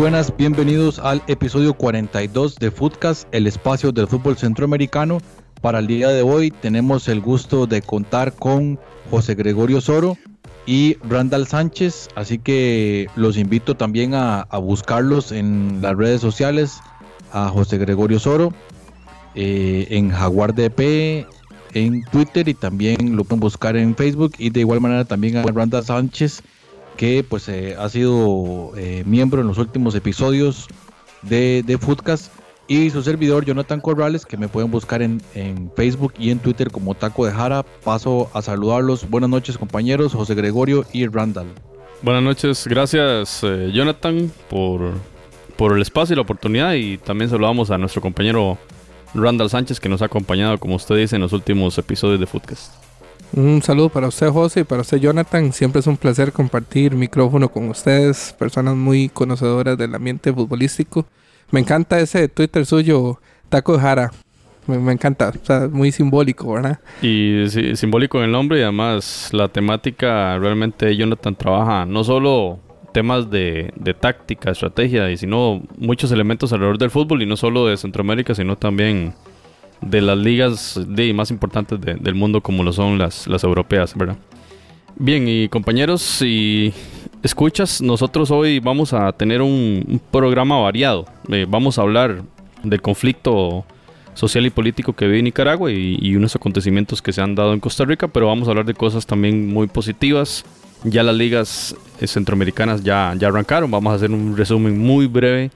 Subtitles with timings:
[0.00, 5.20] Buenas, bienvenidos al episodio 42 de Footcast, el espacio del fútbol centroamericano.
[5.60, 8.78] Para el día de hoy tenemos el gusto de contar con
[9.10, 10.16] José Gregorio Soro
[10.64, 16.80] y Randall Sánchez, así que los invito también a, buscarlos en las redes sociales,
[17.34, 18.54] a José Gregorio Soro,
[19.34, 21.26] eh, en Jaguar DP,
[21.74, 25.42] en Twitter y también lo pueden buscar en Facebook y de igual manera también a
[25.42, 26.42] Randall Sánchez
[27.00, 30.68] que pues eh, ha sido eh, miembro en los últimos episodios
[31.22, 32.30] de, de Foodcast
[32.68, 36.70] y su servidor Jonathan Corrales que me pueden buscar en, en, Facebook y en Twitter
[36.70, 37.62] como Taco de Jara.
[37.62, 39.08] Paso a saludarlos.
[39.08, 41.46] Buenas noches compañeros, José Gregorio y Randall.
[42.02, 44.92] Buenas noches, gracias eh, Jonathan por,
[45.56, 48.58] por el espacio y la oportunidad y también saludamos a nuestro compañero
[49.14, 52.89] Randall Sánchez que nos ha acompañado como usted dice en los últimos episodios de Foodcast.
[53.32, 55.52] Un saludo para usted, José, y para usted, Jonathan.
[55.52, 61.06] Siempre es un placer compartir micrófono con ustedes, personas muy conocedoras del ambiente futbolístico.
[61.52, 64.10] Me encanta ese Twitter suyo, Taco de Jara.
[64.66, 66.80] Me, me encanta, o sea, muy simbólico, ¿verdad?
[67.02, 72.58] Y sí, simbólico en el nombre y además la temática realmente Jonathan trabaja no solo
[72.92, 77.66] temas de, de táctica, estrategia, y sino muchos elementos alrededor del fútbol y no solo
[77.66, 79.14] de Centroamérica, sino también
[79.82, 80.80] de las ligas
[81.14, 84.16] más importantes de, del mundo como lo son las, las europeas, ¿verdad?
[84.96, 86.72] Bien, y compañeros y
[87.22, 91.06] escuchas, nosotros hoy vamos a tener un, un programa variado.
[91.30, 92.22] Eh, vamos a hablar
[92.62, 93.64] del conflicto
[94.14, 97.60] social y político que vive Nicaragua y, y, unos acontecimientos que se han dado en
[97.60, 100.44] Costa Rica, pero vamos a hablar de cosas también muy positivas.
[100.84, 105.50] Ya las ligas eh, centroamericanas ya, ya arrancaron, vamos a hacer un resumen muy breve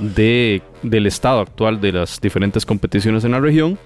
[0.00, 3.78] de, del estado actual de las diferentes competiciones en la región.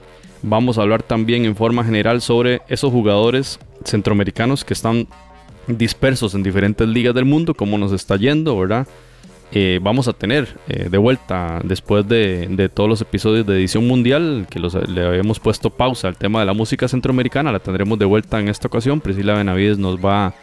[0.43, 5.09] Vamos a hablar también en forma general sobre esos jugadores centroamericanos que están
[5.67, 8.87] dispersos en diferentes ligas del mundo, cómo nos está yendo, ¿verdad?
[9.53, 13.87] Eh, vamos a tener eh, de vuelta después de, de, todos los episodios de edición
[13.87, 17.99] mundial que los, le habíamos puesto pausa al tema de la música centroamericana, la tendremos
[17.99, 19.01] de vuelta en esta ocasión.
[19.01, 20.35] Priscila Benavides nos va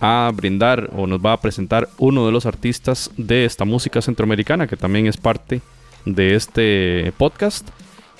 [0.00, 4.66] a brindar o nos va a presentar uno de los artistas de esta música centroamericana
[4.66, 5.60] que también es parte
[6.04, 7.68] de este podcast.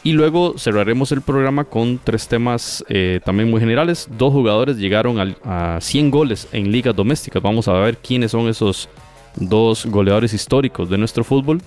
[0.03, 4.09] Y luego cerraremos el programa con tres temas eh, también muy generales.
[4.17, 7.43] Dos jugadores llegaron a, a 100 goles en ligas domésticas.
[7.43, 8.89] Vamos a ver quiénes son esos
[9.37, 11.61] dos goleadores históricos de nuestro fútbol.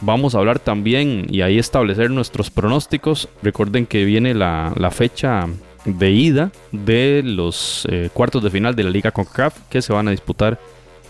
[0.00, 3.28] Vamos a hablar también y ahí establecer nuestros pronósticos.
[3.42, 5.48] Recuerden que viene la, la fecha
[5.84, 10.08] de ida de los eh, cuartos de final de la Liga CONCACAF que se van
[10.08, 10.58] a disputar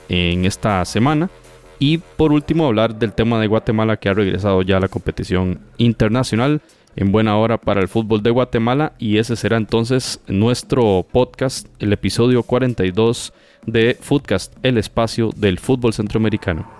[0.08, 1.30] en esta semana.
[1.78, 5.60] Y por último hablar del tema de Guatemala que ha regresado ya a la competición
[5.78, 6.60] internacional
[6.96, 11.92] en buena hora para el fútbol de Guatemala y ese será entonces nuestro podcast, el
[11.92, 13.32] episodio 42
[13.66, 16.70] de Footcast, el espacio del fútbol centroamericano.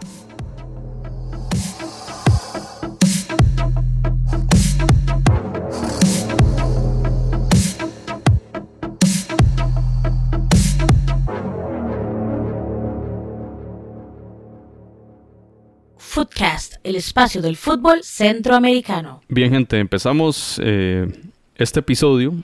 [16.13, 19.23] Footcast, el espacio del fútbol centroamericano.
[19.31, 21.11] Bien, gente, empezamos eh,
[21.57, 22.35] este episodio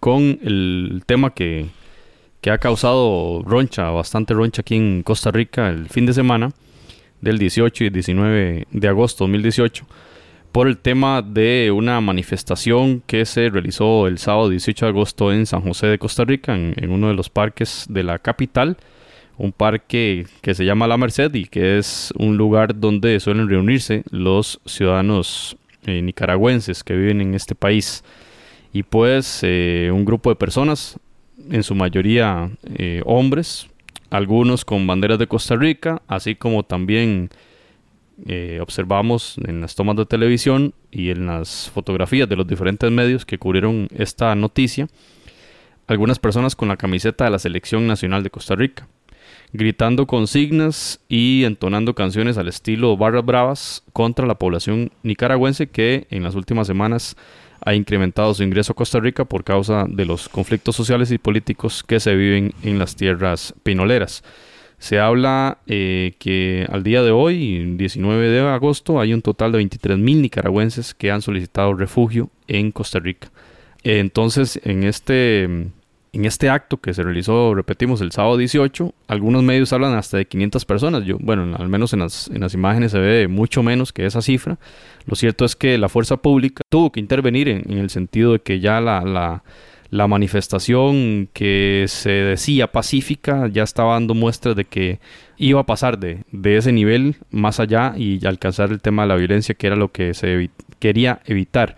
[0.00, 1.68] con el tema que,
[2.40, 6.52] que, ha causado roncha, bastante roncha aquí en Costa Rica el fin de semana
[7.20, 9.86] del 18 y 19 de agosto de 2018
[10.50, 15.46] por el tema de una manifestación que se realizó el sábado 18 de agosto en
[15.46, 18.78] San José de Costa Rica, en, en uno de los parques de la capital
[19.38, 24.02] un parque que se llama La Merced y que es un lugar donde suelen reunirse
[24.10, 28.04] los ciudadanos eh, nicaragüenses que viven en este país.
[28.72, 30.98] Y pues eh, un grupo de personas,
[31.50, 33.68] en su mayoría eh, hombres,
[34.10, 37.30] algunos con banderas de Costa Rica, así como también
[38.60, 43.38] observamos en las tomas de televisión y en las fotografías de los diferentes medios que
[43.38, 44.86] cubrieron esta noticia,
[45.88, 48.86] algunas personas con la camiseta de la Selección Nacional de Costa Rica
[49.52, 56.22] gritando consignas y entonando canciones al estilo barras bravas contra la población nicaragüense que en
[56.22, 57.16] las últimas semanas
[57.64, 61.82] ha incrementado su ingreso a Costa Rica por causa de los conflictos sociales y políticos
[61.82, 64.24] que se viven en las tierras pinoleras.
[64.78, 69.58] Se habla eh, que al día de hoy, 19 de agosto, hay un total de
[69.58, 73.30] 23 mil nicaragüenses que han solicitado refugio en Costa Rica.
[73.84, 75.68] Entonces, en este,
[76.12, 80.26] en este acto que se realizó, repetimos, el sábado 18, algunos medios hablan hasta de
[80.26, 81.04] 500 personas.
[81.04, 84.20] Yo, bueno, al menos en las, en las imágenes se ve mucho menos que esa
[84.20, 84.58] cifra.
[85.06, 88.40] Lo cierto es que la fuerza pública tuvo que intervenir en, en el sentido de
[88.40, 89.42] que ya la, la
[89.92, 95.00] la manifestación que se decía pacífica ya estaba dando muestras de que
[95.36, 96.24] iba a pasar de,
[96.56, 100.14] ese nivel más allá y alcanzar el tema de la violencia que era lo que
[100.14, 100.48] se
[100.78, 101.76] quería evitar.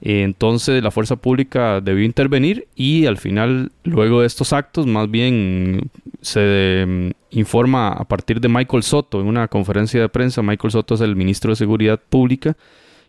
[0.00, 5.90] Entonces la fuerza pública debió intervenir y al final, luego de estos actos, más bien
[6.20, 10.42] se mm, informa a partir de Michael Soto en una conferencia de prensa.
[10.42, 12.56] Michael Soto es el ministro de Seguridad Pública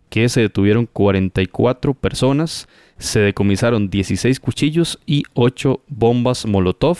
[0.09, 2.67] que se detuvieron 44 personas
[2.97, 6.97] se decomisaron 16 cuchillos y 8 bombas Molotov.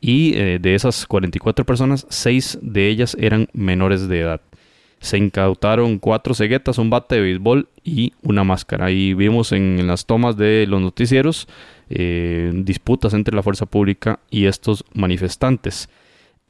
[0.00, 4.40] Y eh, de esas 44 personas, 6 de ellas eran menores de edad.
[5.04, 8.90] Se incautaron 4 ceguetas, un bate de béisbol y una máscara.
[8.90, 11.46] Y vimos en, las tomas de los noticieros
[11.90, 15.90] eh, disputas entre la fuerza pública y estos manifestantes.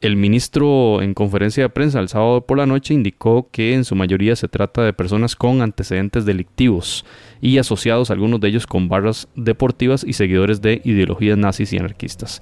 [0.00, 3.96] El ministro en conferencia de prensa el sábado por la noche indicó que en su
[3.96, 7.04] mayoría se trata de personas con antecedentes delictivos
[7.40, 12.40] y asociados algunos de ellos con barras deportivas y seguidores de ideologías nazis y anarquistas.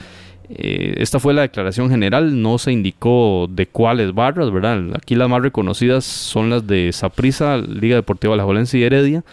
[0.54, 4.94] Eh, esta fue la declaración general, no se indicó de cuáles barras, ¿verdad?
[4.94, 9.24] Aquí las más reconocidas son las de Saprissa, Liga Deportiva Alajuelense y Heredia.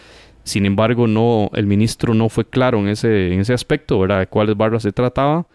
[0.43, 4.19] Sin embargo, no, el ministro no fue claro en ese, en ese aspecto, ¿verdad?
[4.19, 5.45] De cuáles barras se trataba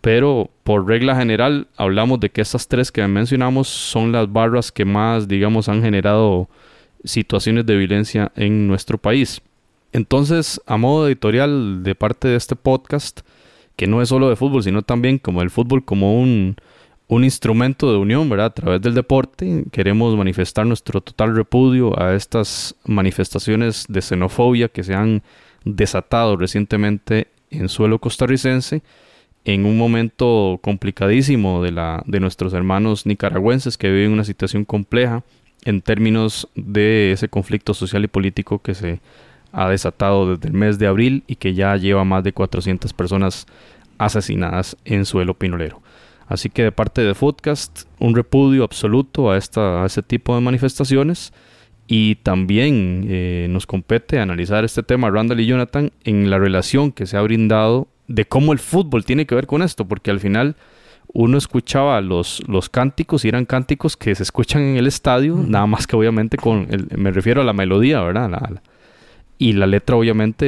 [0.00, 4.84] pero por regla general hablamos de que estas tres que mencionamos son las barras que
[4.84, 6.48] más, digamos, han generado
[7.04, 9.40] situaciones de violencia en nuestro país.
[9.92, 13.20] Entonces, a modo editorial de parte de este podcast,
[13.78, 16.56] que no es solo de fútbol, sino también como el fútbol como un,
[17.06, 18.46] un instrumento de unión, ¿verdad?
[18.46, 24.82] A través del deporte, queremos manifestar nuestro total repudio a estas manifestaciones de xenofobia que
[24.82, 25.22] se han
[25.64, 28.82] desatado recientemente en suelo costarricense
[29.44, 35.22] en un momento complicadísimo de, la, de nuestros hermanos nicaragüenses que viven una situación compleja
[35.64, 39.00] en términos de ese conflicto social y político que se
[39.52, 43.46] ha desatado desde el mes de abril y que ya lleva más de 400 personas
[43.98, 45.82] asesinadas en suelo pinolero.
[46.26, 50.42] Así que de parte de Foodcast, un repudio absoluto a, esta, a este tipo de
[50.42, 51.32] manifestaciones
[51.86, 57.06] y también eh, nos compete analizar este tema, Randall y Jonathan, en la relación que
[57.06, 60.56] se ha brindado de cómo el fútbol tiene que ver con esto, porque al final
[61.14, 65.66] uno escuchaba los, los cánticos y eran cánticos que se escuchan en el estadio, nada
[65.66, 68.60] más que obviamente con, el, me refiero a la melodía, ¿verdad?
[69.38, 70.44] Y la letra obviamente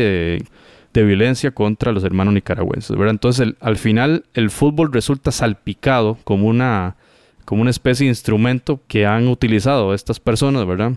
[0.93, 3.13] de, violencia contra los hermanos nicaragüenses, ¿verdad?
[3.13, 6.97] Entonces al final el fútbol resulta salpicado como una,
[7.45, 10.93] como una especie de instrumento que han utilizado estas personas, ¿verdad?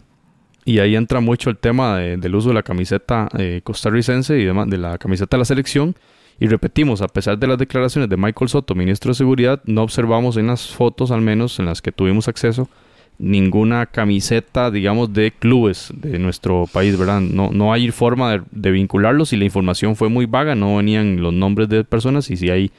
[0.65, 4.77] Y ahí entra mucho el tema del uso de la camiseta eh, costarricense y de
[4.77, 5.95] la camiseta de la selección
[6.39, 10.37] y repetimos, a pesar de las declaraciones de Michael Soto, ministro de Seguridad, no observamos
[10.37, 12.69] en las fotos, al menos en las que tuvimos acceso,
[13.19, 17.21] ninguna camiseta, digamos, de clubes de nuestro país, ¿verdad?
[17.21, 21.33] No, no hay forma de, vincularlos y la información fue muy vaga, no venían los
[21.33, 22.71] nombres de personas y si hay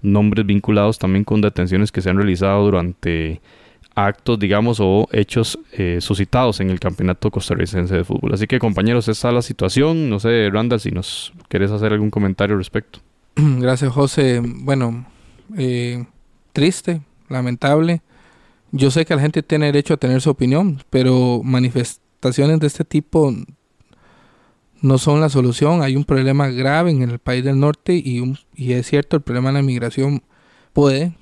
[0.00, 3.40] nombres vinculados también con detenciones que se han realizado durante
[3.94, 8.34] actos, digamos, o hechos eh, suscitados en el campeonato costarricense de fútbol.
[8.34, 10.08] Así que compañeros, esa es la situación.
[10.08, 13.00] No sé, Randall, si nos querés hacer algún comentario al respecto.
[13.36, 14.40] Gracias, José.
[14.42, 15.06] Bueno,
[15.56, 16.04] eh,
[16.52, 18.02] triste, lamentable.
[18.72, 22.84] Yo sé que la gente tiene derecho a tener su opinión, pero manifestaciones de este
[22.84, 23.32] tipo
[24.80, 25.82] no son la solución.
[25.82, 29.50] Hay un problema grave en el país del norte y, y es cierto, el problema
[29.50, 30.22] de la inmigración
[30.72, 31.14] puede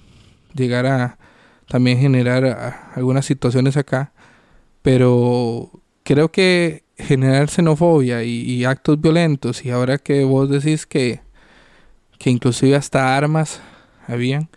[0.55, 1.19] llegar a
[1.69, 4.13] también generar algunas situaciones acá,
[4.83, 5.71] pero
[6.03, 11.21] creo que generar xenofobia y, actos violentos, y ahora que vos decís que,
[12.19, 13.61] que inclusive hasta armas
[14.07, 14.49] habían,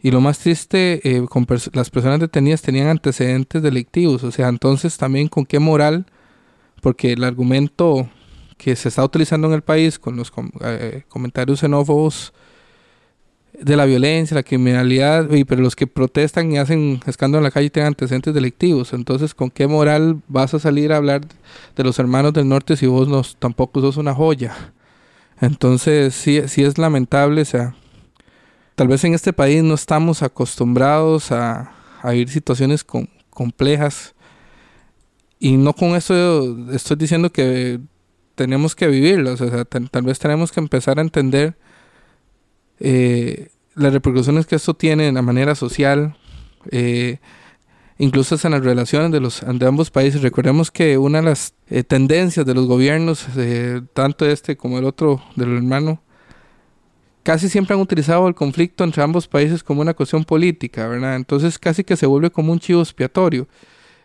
[0.00, 4.96] y lo más triste, eh, con las personas detenidas tenían antecedentes delictivos, o sea, entonces
[4.98, 6.06] también con qué moral,
[6.80, 8.08] porque el argumento
[8.56, 12.32] que se está utilizando en el país con los eh, comentarios xenófobos
[13.60, 17.70] de la violencia, la criminalidad, pero los que protestan y hacen escándalo en la calle
[17.70, 18.92] tienen antecedentes delictivos.
[18.92, 21.22] Entonces, ¿con qué moral vas a salir a hablar
[21.74, 24.54] de los hermanos del norte si vos no, tampoco sos una joya?
[25.40, 27.74] Entonces, sí, sí es lamentable, o sea,
[28.76, 32.84] tal vez en este país no estamos acostumbrados a, a vivir situaciones
[33.30, 34.14] complejas.
[35.38, 37.80] Y no con eso estoy diciendo que
[38.36, 39.40] tenemos que vivirlas.
[39.40, 41.58] O sea, tal vez tenemos que empezar a entender
[42.78, 46.16] eh, las repercusiones que esto tiene en la manera social,
[46.70, 47.18] eh,
[47.98, 50.22] incluso en las relaciones de, los, de ambos países.
[50.22, 54.84] Recordemos que una de las eh, tendencias de los gobiernos, eh, tanto este como el
[54.84, 56.02] otro del hermano,
[57.26, 61.16] casi siempre han utilizado el conflicto entre ambos países como una cuestión política, ¿verdad?
[61.16, 63.48] Entonces casi que se vuelve como un chivo expiatorio.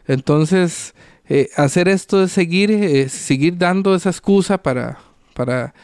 [0.08, 0.96] Entonces,
[1.30, 4.98] eh, hacer esto es seguir, eh, seguir dando esa excusa para,
[5.36, 5.76] para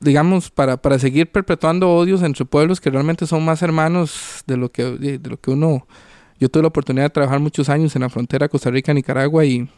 [0.00, 4.72] digamos, para, para seguir perpetuando odios entre pueblos que realmente son más hermanos de lo
[4.72, 5.86] que, de, lo que uno...
[6.40, 9.68] Yo tuve la oportunidad de trabajar muchos años en la frontera Costa Rica-Nicaragua y,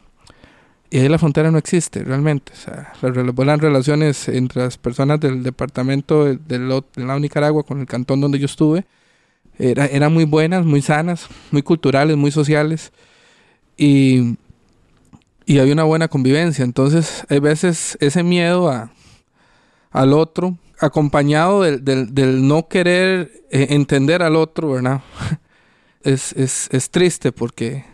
[0.90, 2.52] y ahí la frontera no existe realmente.
[2.52, 7.86] O sea, las relaciones entre las personas del departamento del lado de Nicaragua con el
[7.86, 8.84] cantón donde yo estuve
[9.58, 12.92] era, eran muy buenas, muy sanas, muy culturales, muy sociales
[13.76, 14.36] y,
[15.44, 16.64] y había una buena convivencia.
[16.64, 18.90] Entonces, hay veces ese miedo a,
[19.90, 25.00] al otro, acompañado del, del, del no querer eh, entender al otro, ¿verdad?
[26.02, 27.84] es, es, es triste porque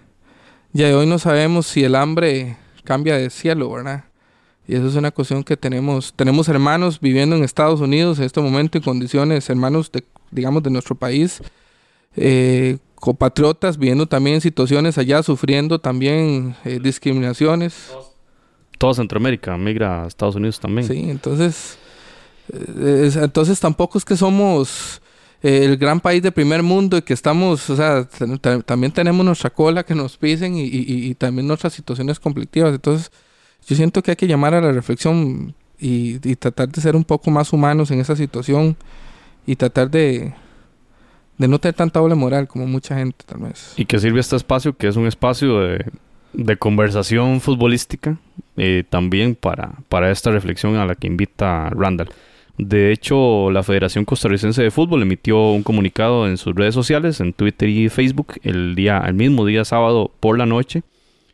[0.72, 4.04] ya hoy no sabemos si el hambre cambia de cielo, ¿verdad?
[4.66, 6.12] Y eso es una cuestión que tenemos.
[6.14, 10.70] Tenemos hermanos viviendo en Estados Unidos en este momento en condiciones, hermanos de, digamos, de
[10.70, 11.42] nuestro país,
[12.16, 17.92] eh, compatriotas viviendo también situaciones allá, sufriendo también eh, discriminaciones.
[18.78, 20.86] Toda Centroamérica migra a Estados Unidos también.
[20.86, 21.76] Sí, entonces,
[22.52, 25.01] eh, es- entonces tampoco es que somos
[25.42, 28.06] el gran país de primer mundo y que estamos, o sea,
[28.64, 32.72] también tenemos nuestra cola que nos pisen y, también nuestras situaciones conflictivas.
[32.72, 33.10] Entonces,
[33.66, 37.30] yo siento que hay que llamar a la reflexión y, tratar de ser un poco
[37.30, 38.76] más humanos en esa situación
[39.44, 40.32] y tratar de,
[41.38, 43.74] de no tener tanta doble moral como mucha gente tal vez.
[43.76, 45.84] Y que sirve este espacio, que es un espacio de,
[46.32, 48.16] de conversación futbolística,
[48.56, 52.10] eh, también para, para esta reflexión a la que invita Randall.
[52.58, 57.32] De hecho, la Federación Costarricense de Fútbol emitió un comunicado en sus redes sociales, en
[57.32, 60.82] Twitter y Facebook, el, día, el mismo día sábado por la noche,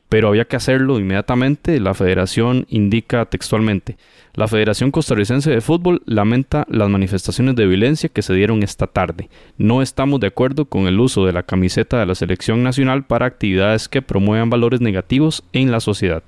[0.09, 1.81] pero había que hacerlo inmediatamente.
[1.81, 3.97] La federación indica textualmente,
[4.39, 9.29] la Federación Costarricense de Fútbol lamenta las manifestaciones de violencia que se dieron esta tarde.
[9.57, 13.27] No estamos de acuerdo con el uso de la camiseta de la selección nacional para
[13.27, 16.23] actividades que promuevan valores negativos en la sociedad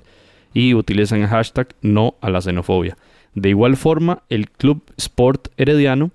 [0.53, 2.97] y utilizan el hashtag no a la xenofobia.
[3.33, 6.11] De igual forma, el Club Sport Herediano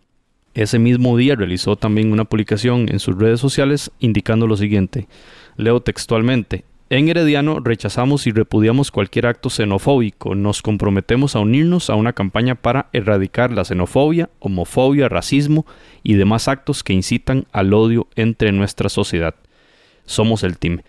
[0.56, 5.06] ese mismo día realizó también una publicación en sus redes sociales indicando lo siguiente.
[5.56, 6.64] Leo textualmente.
[6.88, 10.34] En Herediano rechazamos y repudiamos cualquier acto xenofóbico.
[10.34, 15.66] Nos comprometemos a unirnos a una campaña para erradicar la xenofobia, homofobia, racismo
[16.02, 19.34] y demás actos que incitan al odio entre nuestra sociedad.
[20.06, 20.80] Somos el team.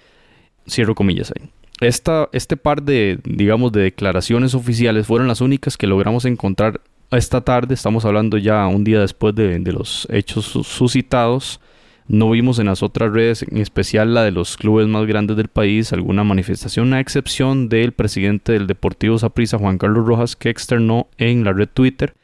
[0.66, 1.50] Cierro comillas ahí.
[1.80, 6.82] Esta, este par de, digamos, de declaraciones oficiales fueron las únicas que logramos encontrar
[7.12, 7.76] esta tarde.
[7.76, 11.60] Estamos hablando ya un día después de, los hechos su- suscitados.
[12.08, 15.50] No vimos en las otras redes, en especial la de los clubes más grandes del
[15.50, 21.08] país, alguna manifestación, a excepción del presidente del Deportivo Saprissa, Juan Carlos Rojas, que externó
[21.18, 22.16] en la red Twitter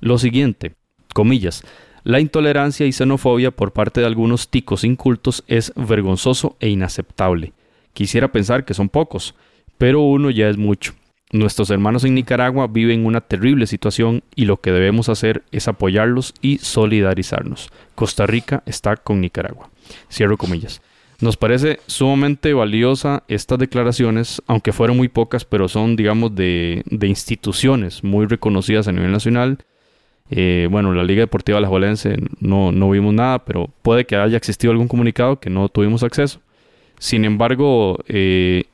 [0.00, 0.74] lo siguiente,
[1.14, 1.62] comillas,
[2.02, 7.52] la intolerancia y xenofobia por parte de algunos ticos incultos es vergonzoso e inaceptable.
[7.92, 9.34] Quisiera pensar que son pocos,
[9.78, 10.94] pero uno ya es mucho.
[11.32, 16.34] Nuestros hermanos en Nicaragua viven una terrible situación y lo que debemos hacer es apoyarlos
[16.42, 17.70] y solidarizarnos.
[17.94, 19.70] Costa Rica está con Nicaragua.
[20.10, 20.82] Cierro comillas.
[21.22, 27.06] Nos parece sumamente valiosa estas declaraciones, aunque fueron muy pocas, pero son, digamos, de, de
[27.06, 29.58] instituciones muy reconocidas a nivel nacional.
[30.30, 34.72] Eh, bueno, la Liga Deportiva Alajuelense no, no vimos nada, pero puede que haya existido
[34.72, 36.40] algún comunicado que no tuvimos acceso.
[37.02, 38.66] Sin embargo, eh,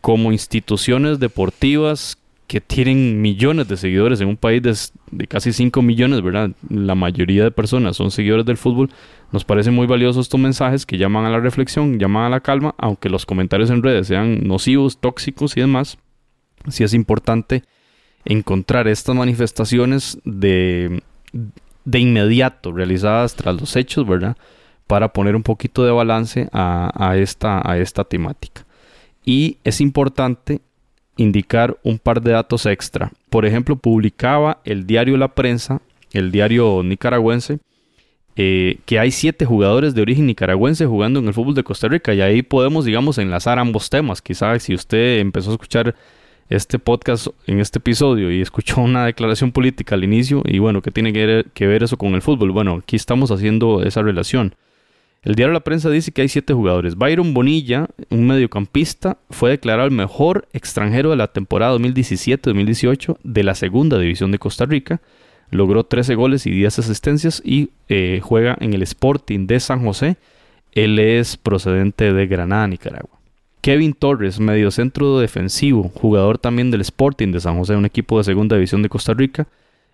[0.00, 4.72] como instituciones deportivas que tienen millones de seguidores en un país de,
[5.10, 6.52] de casi 5 millones, ¿verdad?
[6.70, 8.88] La mayoría de personas son seguidores del fútbol.
[9.32, 12.76] Nos parecen muy valiosos estos mensajes que llaman a la reflexión, llaman a la calma,
[12.78, 15.98] aunque los comentarios en redes sean nocivos, tóxicos y demás.
[16.68, 17.64] Sí es importante
[18.24, 21.02] encontrar estas manifestaciones de,
[21.84, 24.36] de inmediato realizadas tras los hechos, ¿verdad?
[24.86, 28.64] Para poner un poquito de balance a, esta, temática.
[29.24, 30.60] Y es importante
[31.16, 33.10] indicar un par de datos extra.
[33.30, 35.80] Por ejemplo, publicaba el diario La Prensa,
[36.12, 37.58] el diario nicaragüense,
[38.36, 42.14] eh, que hay siete jugadores de origen nicaragüense jugando en el fútbol de Costa Rica.
[42.14, 44.22] Y ahí podemos, digamos, enlazar ambos temas.
[44.22, 45.96] Quizás si usted empezó a escuchar
[46.48, 50.90] este podcast en este episodio y escuchó una declaración política al inicio, y bueno, ¿qué
[50.90, 52.52] tiene que ver eso con el fútbol?
[52.52, 54.54] Bueno, aquí estamos haciendo esa relación.
[55.22, 56.96] El diario La Prensa dice que hay siete jugadores.
[56.96, 63.54] Byron Bonilla, un mediocampista, fue declarado el mejor extranjero de la temporada 2017-2018 de la
[63.54, 65.00] segunda división de Costa Rica.
[65.50, 70.16] Logró 13 goles y 10 asistencias y eh, juega en el Sporting de San José.
[70.72, 73.18] Él es procedente de Granada, Nicaragua.
[73.66, 78.54] Kevin Torres, mediocentro defensivo, jugador también del Sporting de San José, un equipo de segunda
[78.54, 79.48] división de Costa Rica.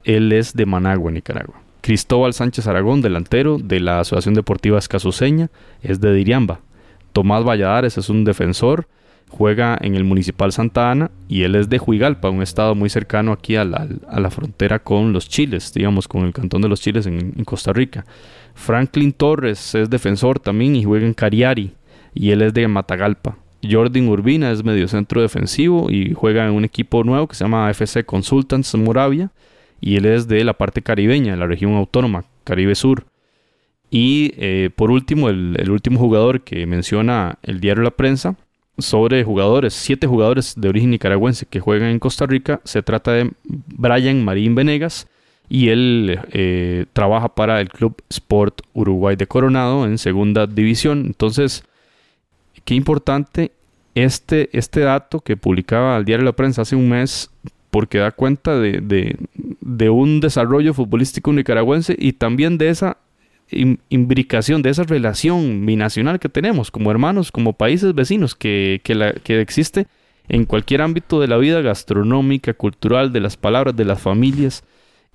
[0.05, 1.62] Él es de Managua, Nicaragua.
[1.83, 5.51] Cristóbal Sánchez Aragón, delantero de la Asociación Deportiva Escasuseña,
[5.83, 6.61] es de Diriamba.
[7.12, 8.87] Tomás Valladares es un defensor,
[9.29, 13.33] juega en el Municipal Santa Ana y él es de Huigalpa, un estado muy cercano
[13.33, 17.35] aquí a la, frontera con los Chiles, digamos, con el Cantón de los Chiles en,
[17.37, 18.07] en Costa Rica.
[18.55, 21.75] Franklin Torres es defensor también y juega en Cariari
[22.15, 23.37] y él es de Matagalpa.
[23.69, 28.05] Jordan Urbina es mediocentro defensivo y juega en un equipo nuevo que se llama FC
[28.05, 29.33] Consultants Moravia
[29.83, 33.05] y él es de la parte caribeña, de la región autónoma, Caribe Sur.
[33.91, 38.37] Y eh, por último, el, último jugador que menciona el diario La Prensa
[38.79, 43.33] sobre jugadores, siete jugadores de origen nicaragüense que juegan en Costa Rica, se trata de
[43.45, 45.09] Brian Marín Venegas
[45.49, 51.03] y él eh, trabaja para el Club Sport Uruguay de Coronado en segunda división.
[51.07, 51.65] Entonces,
[52.65, 53.51] qué importante
[53.97, 57.31] este, este dato que publicaba el diario La Prensa hace un mes,
[57.73, 59.17] porque da cuenta de,
[59.88, 62.99] un desarrollo futbolístico nicaragüense y también de esa
[63.88, 69.41] imbricación, de esa relación binacional que tenemos como hermanos, como países vecinos, que, la, que
[69.41, 69.87] existe
[70.29, 74.64] en cualquier ámbito de la vida gastronómica, cultural, de las palabras, de las familias,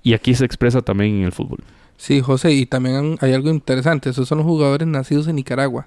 [0.02, 1.60] y aquí se expresa también en el fútbol.
[1.96, 5.86] Sí, José, y también hay algo interesante, esos son los jugadores nacidos en Nicaragua.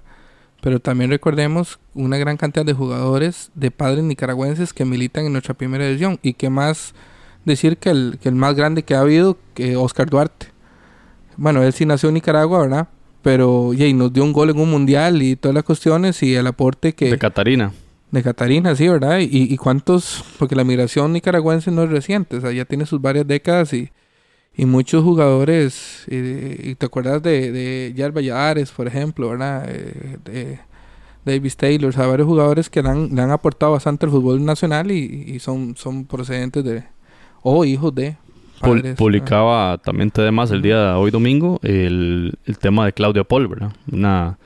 [0.62, 5.54] Pero también recordemos una gran cantidad de jugadores de padres nicaragüenses que militan en nuestra
[5.54, 6.20] primera división.
[6.22, 6.94] Y que más
[7.44, 10.46] decir que el, que el más grande que ha habido, que Oscar Duarte.
[11.36, 12.88] Bueno, él sí nació en Nicaragua, ¿verdad?
[13.22, 16.46] Pero y nos dio un gol en un mundial y todas las cuestiones y el
[16.46, 17.10] aporte que...
[17.10, 17.72] De Catarina.
[18.12, 19.18] De Catarina, sí, ¿verdad?
[19.18, 23.00] Y, y cuántos, porque la migración nicaragüense no es reciente, o sea, ya tiene sus
[23.00, 23.90] varias décadas y,
[24.54, 29.64] y muchos jugadores, y, te acuerdas de, de Yar Valladares, por ejemplo, ¿verdad?
[29.68, 30.58] Eh, de
[31.24, 34.44] Davis Taylor, o sea, varios jugadores que le han, le han aportado bastante al fútbol
[34.44, 36.84] nacional y, son, son procedentes de,
[37.42, 38.16] o hijos de.
[38.96, 43.72] publicaba también además el día de hoy domingo el, el tema de Claudia Paul, ¿verdad?
[43.90, 44.38] Una,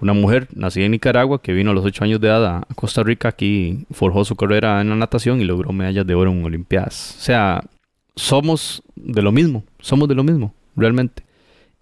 [0.00, 3.02] una mujer nacida en Nicaragua que vino a los ocho años de edad a Costa
[3.02, 7.14] Rica, aquí forjó su carrera en la natación y logró medallas de oro en Olimpiadas.
[7.18, 7.62] O sea,
[8.16, 11.22] somos de lo mismo, somos de lo mismo, realmente.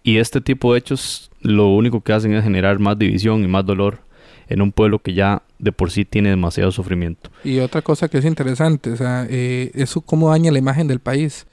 [0.03, 3.65] Y este tipo de hechos lo único que hacen es generar más división y más
[3.65, 3.99] dolor
[4.47, 7.31] en un pueblo que ya de por sí tiene demasiado sufrimiento.
[7.43, 10.99] Y otra cosa que es interesante, o sea, eh, eso cómo daña la imagen del
[10.99, 11.47] país.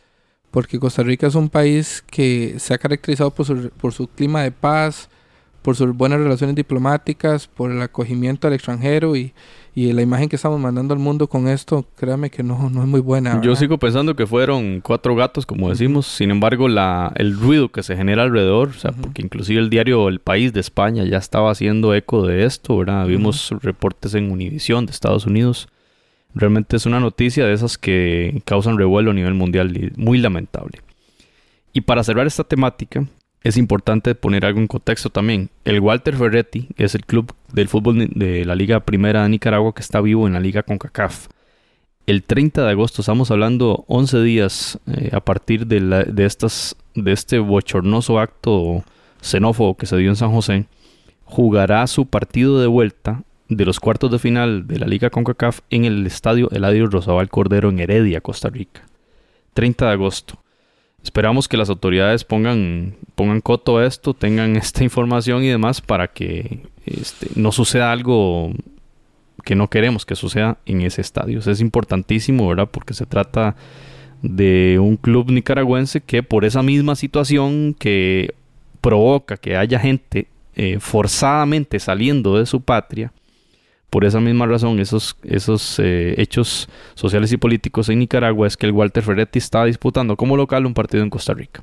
[0.50, 4.42] Porque Costa Rica es un país que se ha caracterizado por su, por su clima
[4.42, 5.08] de paz,
[5.62, 9.32] por sus buenas relaciones diplomáticas, por el acogimiento al extranjero y,
[9.74, 12.88] y la imagen que estamos mandando al mundo con esto, créame que no, no es
[12.88, 13.40] muy buena.
[13.40, 16.06] Yo sigo pensando que fueron cuatro gatos, como decimos.
[16.06, 20.08] Sin embargo, la, el ruido que se genera alrededor, o sea, porque inclusive el diario
[20.08, 23.06] El País de España ya estaba haciendo eco de esto, ¿verdad?
[23.06, 25.68] Vimos reportes en Univisión de Estados Unidos.
[26.34, 30.80] Realmente es una noticia de esas que causan revuelo a nivel mundial y muy lamentable.
[31.72, 33.06] Y para cerrar esta temática,
[33.44, 35.50] es importante poner algo en contexto también.
[35.64, 39.82] El Walter Ferretti es el club del fútbol de la Liga Primera de Nicaragua que
[39.82, 41.28] está vivo en la Liga CONCACAF.
[42.06, 47.12] El 30 de agosto, estamos hablando 11 días eh, a partir de, de, estas, de
[47.12, 48.84] este bochornoso acto
[49.20, 50.66] xenófobo que se dio en San José,
[51.24, 55.84] jugará su partido de vuelta de los cuartos de final de la Liga CONCACAF en
[55.84, 58.82] el estadio Eladio Rosabal Cordero en Heredia, Costa Rica.
[59.54, 60.41] 30 de agosto.
[61.02, 66.08] Esperamos que las autoridades pongan, pongan coto a esto, tengan esta información y demás para
[66.08, 68.52] que este, no suceda algo
[69.44, 71.40] que no queremos que suceda en ese estadio.
[71.40, 72.68] es importantísimo, ¿verdad?
[72.70, 73.56] Porque se trata
[74.22, 78.34] de un club nicaragüense que por esa misma situación que
[78.80, 83.12] provoca que haya gente eh, forzadamente saliendo de su patria,
[83.92, 88.64] por esa misma razón, esos, esos eh, hechos sociales y políticos en Nicaragua es que
[88.64, 91.62] el Walter Ferretti está disputando como local un partido en Costa Rica.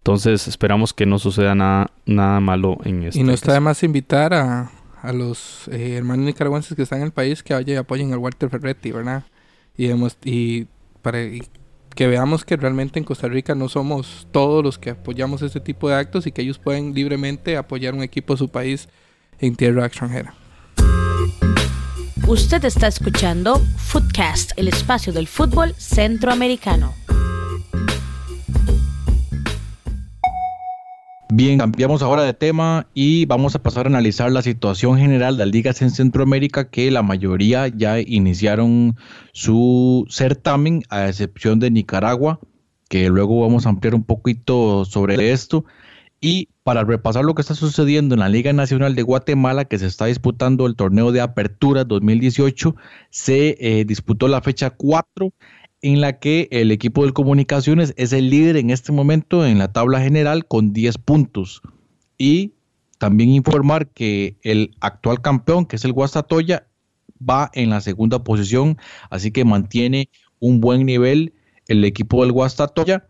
[0.00, 3.18] Entonces esperamos que no suceda nada, nada malo en esto.
[3.18, 7.06] Y no está de más invitar a, a los eh, hermanos nicaragüenses que están en
[7.06, 9.24] el país que vayan y apoyen al Walter Ferretti, ¿verdad?
[9.78, 9.88] Y,
[10.26, 10.66] y
[11.00, 11.20] para
[11.94, 15.88] que veamos que realmente en Costa Rica no somos todos los que apoyamos este tipo
[15.88, 18.90] de actos y que ellos pueden libremente apoyar un equipo de su país
[19.38, 20.34] en tierra extranjera.
[22.26, 26.94] Usted está escuchando Footcast, el espacio del fútbol centroamericano.
[31.30, 35.44] Bien, cambiamos ahora de tema y vamos a pasar a analizar la situación general de
[35.44, 38.96] las ligas en Centroamérica que la mayoría ya iniciaron
[39.32, 42.40] su certamen a excepción de Nicaragua,
[42.88, 45.66] que luego vamos a ampliar un poquito sobre esto.
[46.22, 49.86] Y para repasar lo que está sucediendo en la Liga Nacional de Guatemala, que se
[49.86, 52.74] está disputando el torneo de apertura 2018,
[53.10, 55.32] se eh, disputó la fecha 4
[55.82, 59.72] en la que el equipo de comunicaciones es el líder en este momento en la
[59.72, 61.60] tabla general con 10 puntos.
[62.16, 62.54] Y
[62.98, 66.66] también informar que el actual campeón, que es el Guastatoya,
[67.20, 68.78] va en la segunda posición,
[69.10, 70.08] así que mantiene
[70.40, 71.34] un buen nivel
[71.68, 73.06] el equipo del Guastatoya.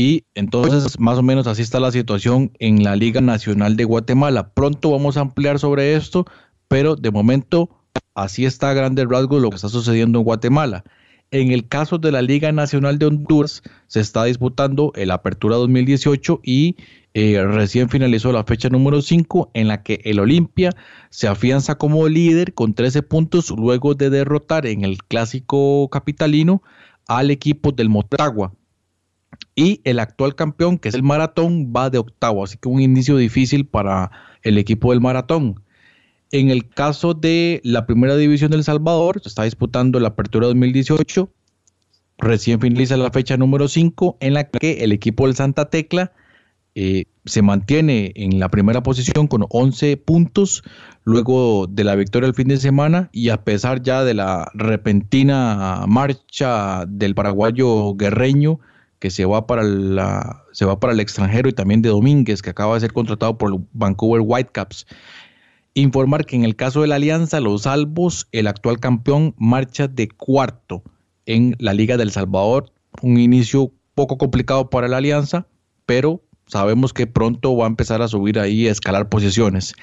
[0.00, 4.54] Y entonces, más o menos así está la situación en la Liga Nacional de Guatemala.
[4.54, 6.24] Pronto vamos a ampliar sobre esto,
[6.68, 7.68] pero de momento
[8.14, 10.84] así está a grandes rasgos lo que está sucediendo en Guatemala.
[11.32, 16.42] En el caso de la Liga Nacional de Honduras, se está disputando el Apertura 2018
[16.44, 16.76] y
[17.14, 20.70] eh, recién finalizó la fecha número 5 en la que el Olimpia
[21.10, 26.62] se afianza como líder con 13 puntos luego de derrotar en el clásico capitalino
[27.08, 28.52] al equipo del Motagua.
[29.58, 33.16] Y el actual campeón, que es el Maratón, va de octavo, así que un inicio
[33.16, 35.64] difícil para el equipo del Maratón.
[36.30, 41.28] En el caso de la primera división del Salvador, se está disputando la apertura 2018.
[42.18, 46.12] Recién finaliza la fecha número 5 en la que el equipo del Santa Tecla
[46.76, 50.62] eh, se mantiene en la primera posición con 11 puntos
[51.02, 55.84] luego de la victoria el fin de semana y a pesar ya de la repentina
[55.88, 58.60] marcha del paraguayo guerreño
[58.98, 62.50] que se va para la, se va para el extranjero y también de Domínguez que
[62.50, 64.86] acaba de ser contratado por Vancouver Whitecaps.
[65.74, 70.08] Informar que en el caso de la Alianza, los Salvos, el actual campeón, marcha de
[70.08, 70.82] cuarto
[71.26, 72.72] en la Liga del Salvador.
[73.02, 75.46] Un inicio poco complicado para la Alianza,
[75.86, 79.74] pero sabemos que pronto va a empezar a subir ahí, a escalar posiciones.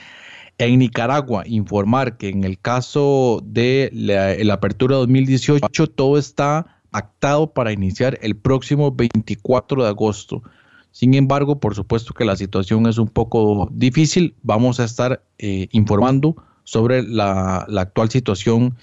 [0.58, 7.52] En Nicaragua, informar que en el caso de la, la, apertura 2018, todo está actado
[7.52, 10.42] para iniciar el próximo 24 de agosto.
[10.92, 14.34] Sin embargo, por supuesto que la situación es un poco difícil.
[14.44, 18.78] Vamos a estar eh, informando sobre la, actual situación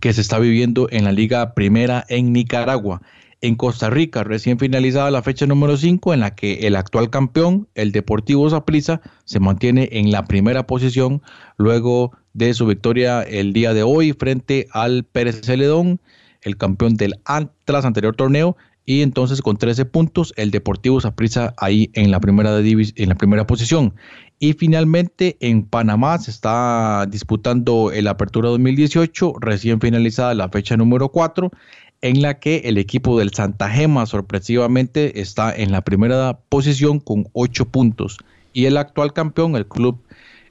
[0.00, 3.00] que se está viviendo en la Liga Primera en Nicaragua.
[3.42, 7.68] En Costa Rica, recién finalizada la fecha número 5, en la que el actual campeón,
[7.76, 11.22] el Deportivo Saprissa, se mantiene en la primera posición
[11.58, 16.00] luego de su victoria el día de hoy frente al Pérez Celedón,
[16.42, 17.14] el campeón del
[17.64, 22.56] tras anterior torneo, y entonces con 13 puntos el Deportivo Saprissa ahí en la primera
[22.58, 23.94] en la primera posición.
[24.38, 31.08] Y finalmente en Panamá se está disputando el Apertura 2018, recién finalizada la fecha número
[31.08, 31.50] 4,
[32.02, 37.26] en la que el equipo del Santa Gema sorpresivamente está en la primera posición con
[37.32, 38.18] 8 puntos
[38.52, 39.98] y el actual campeón, el club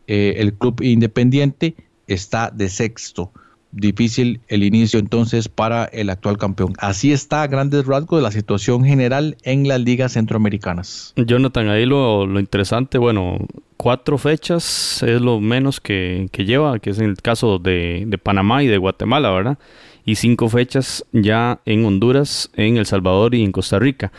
[0.08, 1.76] eh, el club independiente
[2.08, 3.32] está de sexto
[3.76, 6.74] difícil el inicio entonces para el actual campeón.
[6.80, 11.14] Así está a grandes rasgos la situación general en las ligas centroamericanas.
[11.16, 13.38] Jonathan, ahí lo, lo interesante, bueno,
[13.78, 18.18] cuatro fechas es lo menos que, que lleva, que es en el caso de, de,
[18.18, 19.58] Panamá y de Guatemala, ¿verdad?
[20.06, 24.12] Y cinco fechas ya en Honduras, en El Salvador y en Costa Rica.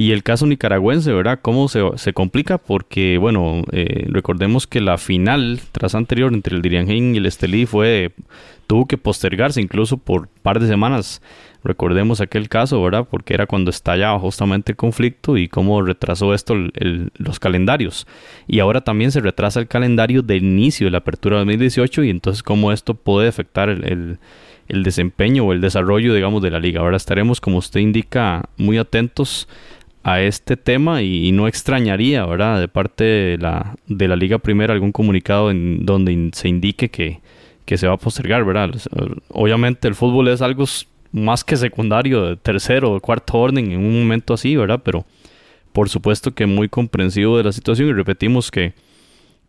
[0.00, 1.40] Y el caso nicaragüense, ¿verdad?
[1.42, 2.56] ¿Cómo se, se complica?
[2.56, 7.66] Porque, bueno, eh, recordemos que la final tras anterior entre el Diriangén y el Estelí
[7.66, 8.12] fue
[8.66, 11.20] tuvo que postergarse incluso por par de semanas.
[11.62, 13.06] Recordemos aquel caso, ¿verdad?
[13.10, 16.54] Porque era cuando estallaba justamente el conflicto y cómo retrasó esto
[17.18, 18.06] los calendarios.
[18.46, 22.42] Y ahora también se retrasa el calendario de inicio de la apertura 2018 y entonces
[22.42, 24.18] cómo esto puede afectar el,
[24.66, 26.80] el desempeño o el desarrollo, digamos, de la liga.
[26.80, 29.46] Ahora estaremos, como usted indica, muy atentos
[30.02, 32.60] a este tema y, no extrañaría, ¿verdad?
[32.60, 37.20] De parte de la, de la Liga Primera algún comunicado en donde se indique que,
[37.64, 38.70] que se va a postergar, ¿verdad?
[39.28, 40.64] Obviamente el fútbol es algo
[41.12, 44.80] más que secundario, de tercero o cuarto orden en un momento así, ¿verdad?
[44.82, 45.04] Pero
[45.72, 48.72] por supuesto que muy comprensivo de la situación y repetimos que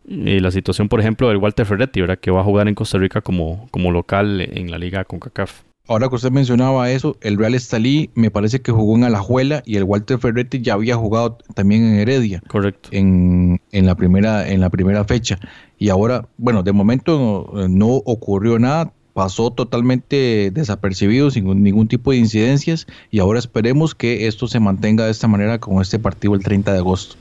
[0.09, 2.19] eh, la situación, por ejemplo, del Walter Ferretti, ¿verdad?
[2.19, 5.70] Que va a jugar en Costa Rica como, como local en la liga CONCACAF.
[5.87, 9.77] Ahora que usted mencionaba eso, el Real Estalí me parece que jugó en Alajuela y
[9.77, 12.41] el Walter Ferretti ya había jugado también en Heredia.
[12.47, 12.89] Correcto.
[12.91, 15.39] En, en, la, primera, en la primera fecha.
[15.79, 22.17] Y ahora, bueno, de momento no, ocurrió nada, pasó totalmente desapercibido, sin ningún tipo de
[22.17, 22.85] incidencias.
[23.09, 26.73] Y ahora esperemos que esto se mantenga de esta manera con este partido el 30
[26.73, 27.15] de agosto.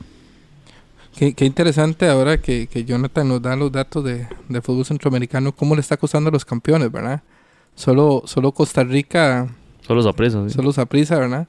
[1.17, 5.81] Qué, interesante ahora que, Jonathan nos da los datos de, de fútbol centroamericano, cómo le
[5.81, 7.21] está costando a los campeones, ¿verdad?
[7.75, 9.47] Solo, solo Costa Rica.
[9.81, 10.53] Solo Zaprisa, sí.
[10.53, 10.71] Solo
[11.19, 11.47] ¿verdad?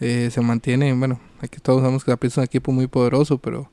[0.00, 3.70] Eh, se mantiene, bueno, aquí todos sabemos que Zaprisa es un equipo muy poderoso, pero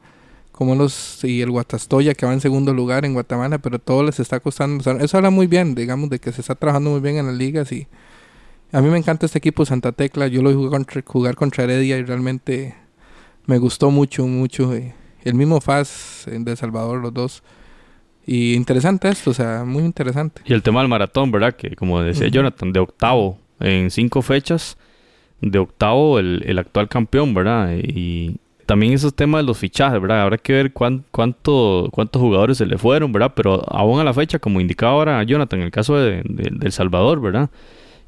[0.52, 4.20] como los y el Guatastoya que va en segundo lugar en Guatemala, pero todo les
[4.20, 4.82] está costando.
[4.82, 7.28] o sea, eso habla muy bien, digamos, de que se está trabajando muy bien en
[7.28, 7.88] las ligas y
[8.72, 10.28] a mí me encanta este equipo Santa Tecla.
[10.28, 12.76] Yo lo jugar contra, jugar contra Heredia y realmente
[13.46, 14.74] me gustó mucho, mucho.
[14.74, 17.44] eh, El mismo Faz eh, de Salvador, los dos.
[18.28, 20.42] Y interesante esto, o sea, muy interesante.
[20.46, 21.56] Y el tema del maratón, ¿verdad?
[21.56, 22.28] Que como decía.
[22.28, 24.78] Jonathan, de octavo en cinco fechas,
[25.42, 27.72] de octavo el, el actual campeón, ¿verdad?
[27.82, 28.36] Y
[28.66, 30.24] también esos temas de los fichajes, ¿verdad?
[30.24, 33.32] Habrá que ver cuán- cuánto, cuántos jugadores se le fueron, ¿verdad?
[33.34, 36.72] Pero aún a la fecha, como indicaba ahora Jonathan, en el caso de, de- del
[36.74, 37.50] Salvador, ¿verdad?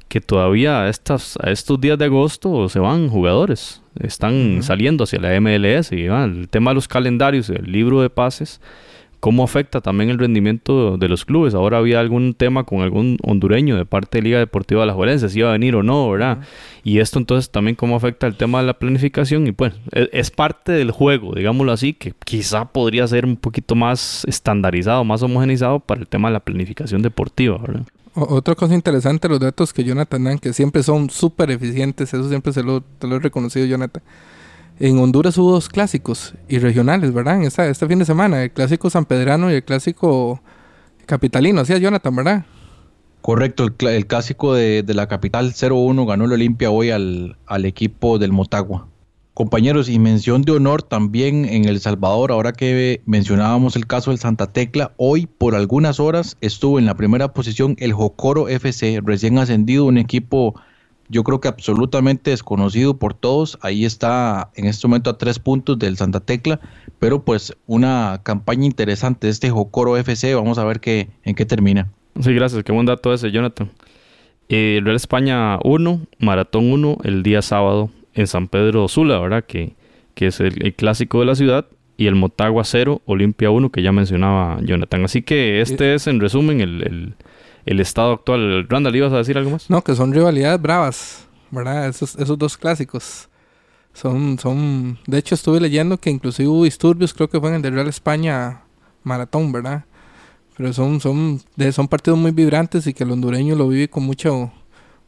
[0.08, 5.18] Que todavía a, estas, a estos días de agosto se van jugadores, están saliendo hacia
[5.20, 5.92] la MLS.
[5.92, 8.60] Y, ah, el tema de los calendarios, el libro de pases,
[9.20, 11.54] cómo afecta también el rendimiento de los clubes.
[11.54, 15.28] Ahora había algún tema con algún hondureño de parte de Liga Deportiva de la Juelense,
[15.28, 16.38] si iba a venir o no, ¿verdad?
[16.82, 20.30] Y esto entonces también cómo afecta el tema de la planificación y pues e- es
[20.30, 25.80] parte del juego, digámoslo así, que quizá podría ser un poquito más estandarizado, más homogenizado
[25.80, 27.82] para el tema de la planificación deportiva, ¿verdad?
[28.14, 32.28] O- otra cosa interesante, los datos que Jonathan dan, que siempre son súper eficientes, eso
[32.28, 34.02] siempre se lo, te lo he reconocido, Jonathan.
[34.82, 37.36] En Honduras hubo dos clásicos y regionales, ¿verdad?
[37.36, 40.40] En esta, este fin de semana, el clásico sanpedrano y el clásico
[41.04, 42.46] capitalino, hacía Jonathan, ¿verdad?
[43.20, 48.18] Correcto, el, clásico de, de la capital 0-1 ganó el Olimpia hoy al, al equipo
[48.18, 48.88] del Motagua.
[49.34, 54.18] Compañeros, y mención de honor también en El Salvador, ahora que mencionábamos el caso del
[54.18, 59.36] Santa Tecla, hoy por algunas horas estuvo en la primera posición el Jocoro FC, recién
[59.36, 60.54] ascendido, un equipo
[61.10, 65.78] yo creo que absolutamente desconocido por todos, ahí está en este momento a tres puntos
[65.78, 66.60] del Santa Tecla,
[66.98, 71.44] pero pues una campaña interesante de este Jocoro FC, vamos a ver qué, en qué
[71.44, 71.90] termina.
[72.20, 73.70] Sí, gracias, qué buen dato ese, Jonathan.
[74.48, 79.44] Eh, Real España 1, Maratón 1, el día sábado en San Pedro Sula, ¿verdad?
[79.44, 79.74] Que,
[80.14, 81.66] que es el, el clásico de la ciudad.
[81.96, 85.04] Y el Motagua 0, Olimpia 1, que ya mencionaba Jonathan.
[85.04, 87.14] Así que este es, en resumen, el, el-
[87.70, 88.66] el estado actual.
[88.68, 89.70] Randall, ¿ibas a decir algo más?
[89.70, 91.88] No, que son rivalidades bravas, ¿verdad?
[91.88, 93.28] Esos, esos dos clásicos.
[93.92, 97.62] Son, son, de hecho estuve leyendo que inclusive hubo disturbios, creo que fue en el
[97.62, 98.62] de Real España
[99.04, 99.84] Maratón, ¿verdad?
[100.56, 104.02] Pero son, son, de, son partidos muy vibrantes y que el hondureño lo vive con
[104.02, 104.52] mucho,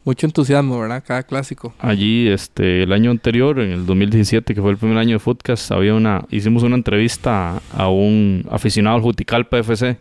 [0.04, 1.02] mucho entusiasmo, ¿verdad?
[1.04, 1.74] Cada clásico.
[1.80, 5.72] Allí, este, el año anterior, en el 2017, que fue el primer año de Footcast,
[5.72, 9.98] había una, hicimos una entrevista a un aficionado al Juticalpa FC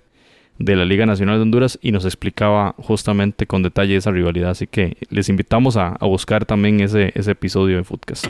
[0.63, 4.51] de la Liga Nacional de Honduras y nos explicaba justamente con detalle esa rivalidad.
[4.51, 8.27] Así que les invitamos a, a buscar también ese, ese episodio de Footcast.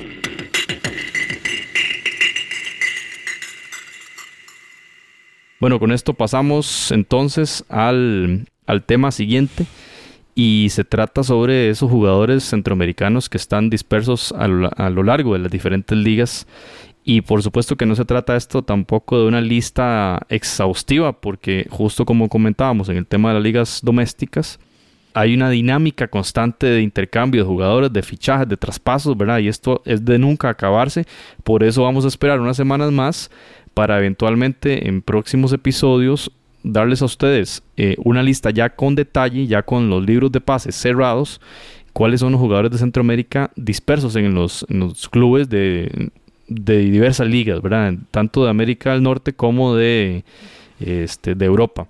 [5.60, 9.68] Bueno, con esto pasamos entonces al, al tema siguiente
[10.34, 15.34] y se trata sobre esos jugadores centroamericanos que están dispersos a lo, a lo largo
[15.34, 16.48] de las diferentes ligas
[17.04, 22.06] y por supuesto que no se trata esto tampoco de una lista exhaustiva porque justo
[22.06, 24.60] como comentábamos en el tema de las ligas domésticas
[25.14, 29.40] hay una dinámica constante de intercambio de jugadores, de fichajes, de traspasos, ¿verdad?
[29.40, 31.06] Y esto es de nunca acabarse.
[31.44, 33.30] Por eso vamos a esperar unas semanas más
[33.74, 36.32] para eventualmente en próximos episodios
[36.64, 40.76] darles a ustedes eh, una lista ya con detalle, ya con los libros de pases
[40.76, 41.42] cerrados,
[41.94, 46.12] cuáles son los jugadores de Centroamérica dispersos en los, en los clubes de,
[46.54, 47.94] de diversas ligas, ¿verdad?
[48.12, 50.24] Tanto de América del Norte como de,
[50.80, 51.88] este, de Europa.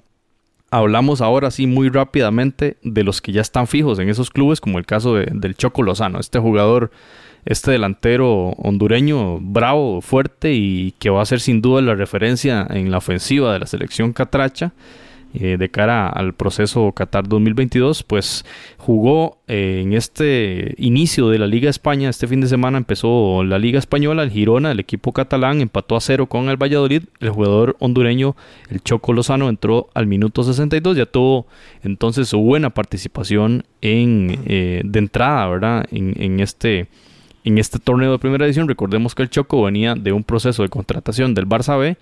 [0.69, 4.77] Hablamos ahora sí muy rápidamente de los que ya están fijos en esos clubes, como
[4.77, 6.91] el caso de- del Choco Lozano, este jugador,
[7.43, 12.91] este delantero hondureño bravo, fuerte y que va a ser sin duda la referencia en
[12.91, 14.71] la ofensiva de la selección catracha
[15.33, 18.45] eh, de cara al proceso Qatar 2022, pues
[18.77, 23.57] jugó eh, en este inicio de la Liga España, este fin de semana empezó la
[23.59, 27.77] Liga Española, el Girona, el equipo catalán empató a cero con el Valladolid, el jugador
[27.79, 28.35] hondureño,
[28.69, 31.47] el Choco Lozano, entró al minuto 62, ya tuvo
[31.83, 35.85] entonces su buena participación en, eh, de entrada, ¿verdad?
[35.91, 36.87] En, en este
[37.43, 40.69] en este torneo de primera edición, recordemos que el Choco venía de un proceso de
[40.69, 41.97] contratación del Barça B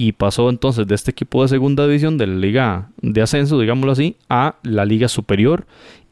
[0.00, 3.92] y pasó entonces de este equipo de segunda división de la liga de ascenso, digámoslo
[3.92, 5.66] así, a la liga superior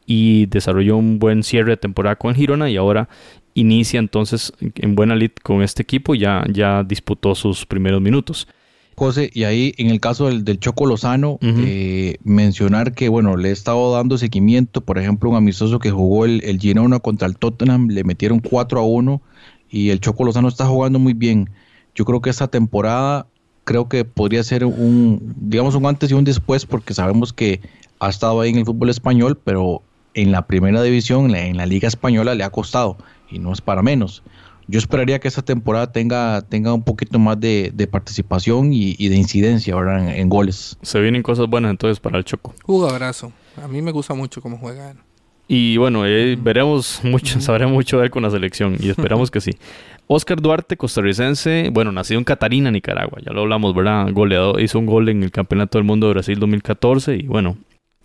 [0.05, 3.09] y desarrolló un buen cierre de temporada con Girona y ahora
[3.55, 8.47] inicia entonces en buena lid con este equipo, ya, ya disputó sus primeros minutos.
[8.95, 13.49] José, y ahí en el caso del, del Choco Lozano, eh, mencionar que, bueno, le
[13.49, 17.37] he estado dando seguimiento, por ejemplo, un amistoso que jugó el, el Girona contra el
[17.37, 19.19] Tottenham, le metieron 4 a 1
[19.67, 21.49] y el Choco Lozano está jugando muy bien.
[21.95, 23.25] Yo creo que esta temporada
[23.69, 27.61] creo que podría ser un, digamos, un antes y un después, porque sabemos que
[27.99, 29.83] ha estado ahí en el fútbol español, pero
[30.15, 32.97] en la primera división, en la, en la Liga Española, le ha costado
[33.29, 34.23] y no es para menos.
[34.67, 39.07] yo esperaría que esta temporada tenga, tenga un poquito más de, de participación y, y,
[39.09, 39.75] de incidencia.
[39.77, 40.75] En, en, goles.
[40.81, 42.55] Se vienen cosas buenas entonces para el Choco.
[42.63, 43.31] Jugadorazo.
[43.63, 44.95] A mí me gusta mucho cómo juega.
[45.51, 49.41] Y bueno, eh, veremos mucho, sabremos mucho de él con la selección y esperamos que
[49.41, 49.51] sí.
[50.07, 54.11] Oscar Duarte, costarricense, bueno, nacido en Catarina, Nicaragua, ya lo hablamos, ¿verdad?
[54.11, 57.57] Goleador, hizo un gol en el Campeonato del Mundo de Brasil 2014 y bueno,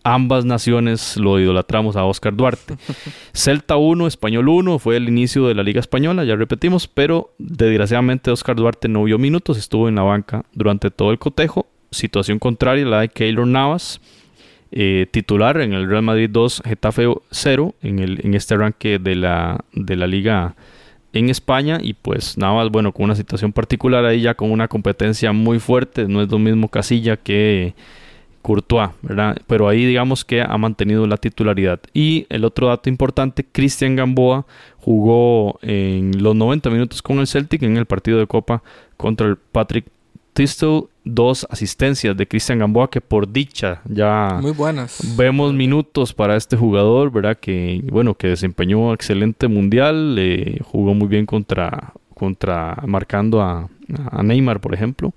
[0.04, 2.76] ambas naciones lo idolatramos a Oscar Duarte.
[3.34, 8.30] Celta 1, Español 1, fue el inicio de la Liga Española, ya repetimos, pero desgraciadamente
[8.30, 11.66] Oscar Duarte no vio minutos, estuvo en la banca durante todo el cotejo.
[11.90, 14.00] Situación contraria la de Keylor Navas,
[14.76, 19.14] eh, titular en el Real Madrid 2, Getafe 0, en, el, en este arranque de
[19.14, 20.56] la, de la Liga
[21.12, 25.30] en España y pues Navas, bueno, con una situación particular ahí ya con una competencia
[25.32, 27.74] muy fuerte, no es lo mismo Casilla que
[28.42, 29.36] Courtois, ¿verdad?
[29.46, 31.80] Pero ahí digamos que ha mantenido la titularidad.
[31.94, 34.44] Y el otro dato importante, Cristian Gamboa
[34.80, 38.64] jugó en los 90 minutos con el Celtic en el partido de Copa
[38.96, 39.86] contra el Patrick
[40.32, 45.16] Tistel, dos asistencias de Cristian Gamboa que por dicha ya muy buenas.
[45.16, 47.36] Vemos minutos para este jugador, ¿verdad?
[47.38, 53.68] Que bueno, que desempeñó excelente mundial, eh, jugó muy bien contra contra marcando a,
[54.10, 55.12] a Neymar, por ejemplo.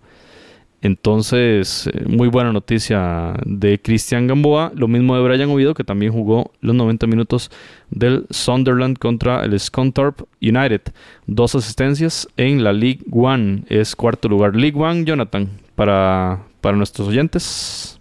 [0.82, 4.72] Entonces, eh, muy buena noticia de Cristian Gamboa.
[4.76, 7.50] Lo mismo de Brian Oviedo, que también jugó los 90 minutos
[7.90, 10.82] del Sunderland contra el Scunthorpe United.
[11.26, 13.64] Dos asistencias en la League One.
[13.70, 14.56] Es cuarto lugar.
[14.56, 18.00] League One, Jonathan, para, para nuestros oyentes.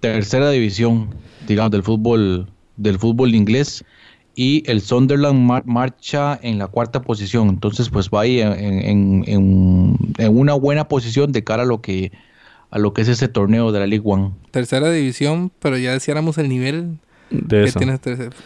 [0.00, 1.14] Tercera división,
[1.46, 3.84] digamos, del fútbol, del fútbol inglés
[4.34, 7.50] y el Sunderland mar marcha en la cuarta posición.
[7.50, 11.80] Entonces, pues va ahí en, en, en, en, una buena posición de cara a lo
[11.80, 12.10] que
[12.70, 14.32] a lo que es ese torneo de la League One.
[14.50, 16.98] Tercera división, pero ya decíamos el nivel
[17.30, 17.78] de que eso.
[17.78, 17.98] tiene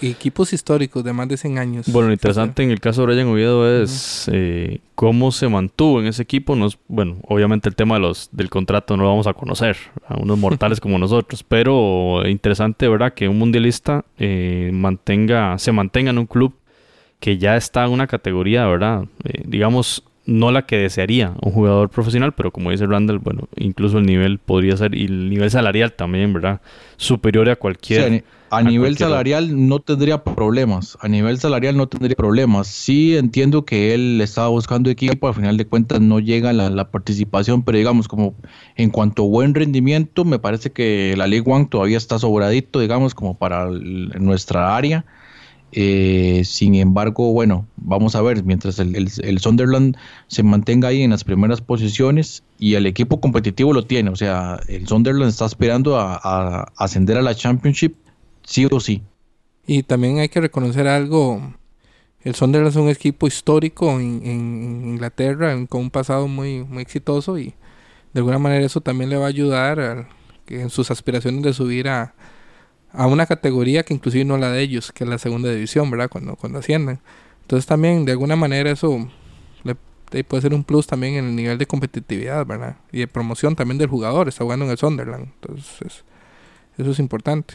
[0.02, 1.86] equipos históricos de más de 100 años.
[1.88, 4.34] Bueno, lo interesante en el caso de Brian Oviedo es uh -huh.
[4.36, 6.56] eh, cómo se mantuvo en ese equipo.
[6.56, 10.16] Nos, bueno, obviamente el tema de los, del contrato no lo vamos a conocer a
[10.16, 13.14] unos mortales como nosotros, pero interesante, ¿verdad?
[13.14, 16.54] Que un mundialista eh, mantenga, se mantenga en un club
[17.20, 19.04] que ya está en una categoría, ¿verdad?
[19.24, 23.98] Eh, digamos, no la que desearía un jugador profesional, pero como dice Randall, bueno, incluso
[23.98, 26.60] el nivel podría ser, y el nivel salarial también, ¿verdad?
[26.96, 28.08] Superior a cualquier...
[28.10, 29.56] Sí, a, a, nivel salarial otro.
[29.56, 32.68] no tendría problemas, a nivel salarial no tendría problemas.
[32.68, 36.90] Sí entiendo que él estaba buscando equipo, al final de cuentas no llega la, la
[36.90, 38.34] participación, pero digamos, como
[38.76, 43.14] en cuanto a buen rendimiento, me parece que la League One todavía está sobradito, digamos,
[43.14, 45.04] como para el, nuestra área.
[45.74, 51.02] Eh, sin embargo, bueno, vamos a ver, mientras el, el, el, Sunderland se mantenga ahí
[51.02, 55.46] en las primeras posiciones y el equipo competitivo lo tiene, o sea, el Sunderland está
[55.46, 57.94] aspirando a, a, ascender a la Championship,
[58.44, 59.02] sí o sí.
[59.66, 61.40] Y también hay que reconocer algo,
[62.22, 67.54] el Sunderland es un equipo histórico en, Inglaterra, con un pasado muy, muy exitoso y
[68.12, 70.08] de alguna manera eso también le va a ayudar a,
[70.48, 72.14] en sus aspiraciones de subir a
[72.92, 76.08] a una categoría que inclusive no la de ellos, que es la segunda división, ¿verdad?
[76.10, 76.60] Cuando, cuando.
[76.60, 79.08] Entonces también de alguna manera eso
[79.64, 82.76] le, puede ser un plus también en el nivel de competitividad, ¿verdad?
[82.92, 85.28] Y de promoción también del jugador, está jugando en el Sunderland.
[85.40, 86.04] Entonces
[86.76, 87.54] eso es importante.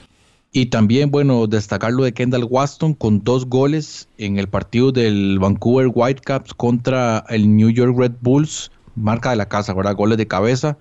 [0.52, 5.40] Y también, bueno, destacar lo de Kendall Waston con dos goles en el partido del
[5.40, 9.96] Vancouver Whitecaps contra el New York Red Bulls, marca de la casa, ¿verdad?
[9.96, 10.78] Goles de cabeza.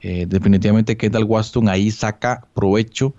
[0.00, 3.14] Eh, definitivamente Kendall Waston ahí saca provecho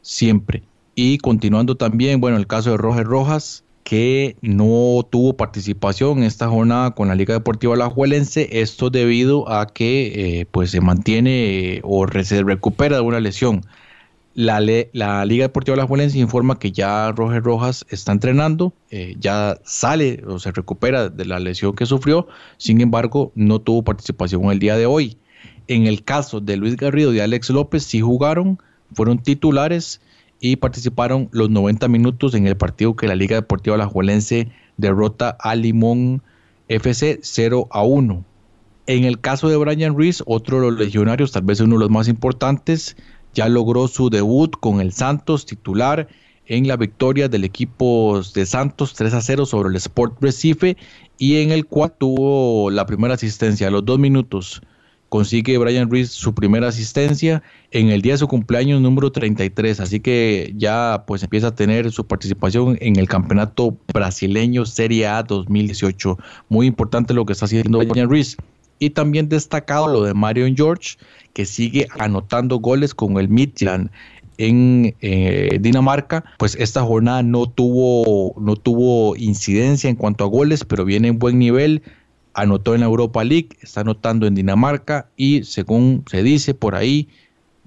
[0.00, 0.62] siempre.
[0.94, 6.48] Y continuando también, bueno, el caso de Roger Rojas, que no tuvo participación en esta
[6.48, 11.80] jornada con la Liga Deportiva Alajuelense, esto debido a que eh, pues se mantiene eh,
[11.82, 13.62] o se recupera de una lesión.
[14.34, 14.60] La,
[14.92, 20.38] la Liga Deportiva Alajuelense informa que ya Roger Rojas está entrenando, eh, ya sale o
[20.38, 24.86] se recupera de la lesión que sufrió, sin embargo no tuvo participación el día de
[24.86, 25.18] hoy.
[25.68, 28.58] En el caso de Luis Garrido y Alex López sí jugaron,
[28.94, 30.00] fueron titulares
[30.40, 35.54] y participaron los 90 minutos en el partido que la Liga Deportiva Alajuelense derrota a
[35.54, 36.22] Limón
[36.68, 38.24] FC 0 a 1.
[38.86, 41.90] En el caso de Brian Reese, otro de los legionarios, tal vez uno de los
[41.90, 42.96] más importantes,
[43.34, 46.08] ya logró su debut con el Santos titular
[46.46, 50.76] en la victoria del equipo de Santos 3 a 0 sobre el Sport Recife
[51.18, 54.62] y en el cual tuvo la primera asistencia a los dos minutos
[55.12, 60.00] consigue Brian Reese su primera asistencia en el día de su cumpleaños número 33, así
[60.00, 66.16] que ya pues empieza a tener su participación en el campeonato brasileño Serie A 2018.
[66.48, 68.38] Muy importante lo que está haciendo Brian Reese.
[68.82, 70.96] Y también destacado lo de Marion George,
[71.34, 73.90] que sigue anotando goles con el Midland.
[74.38, 80.64] en eh, Dinamarca, pues esta jornada no tuvo, no tuvo incidencia en cuanto a goles,
[80.64, 81.82] pero viene en buen nivel,
[82.34, 87.08] anotó en la Europa League, está anotando en Dinamarca y según se dice por ahí,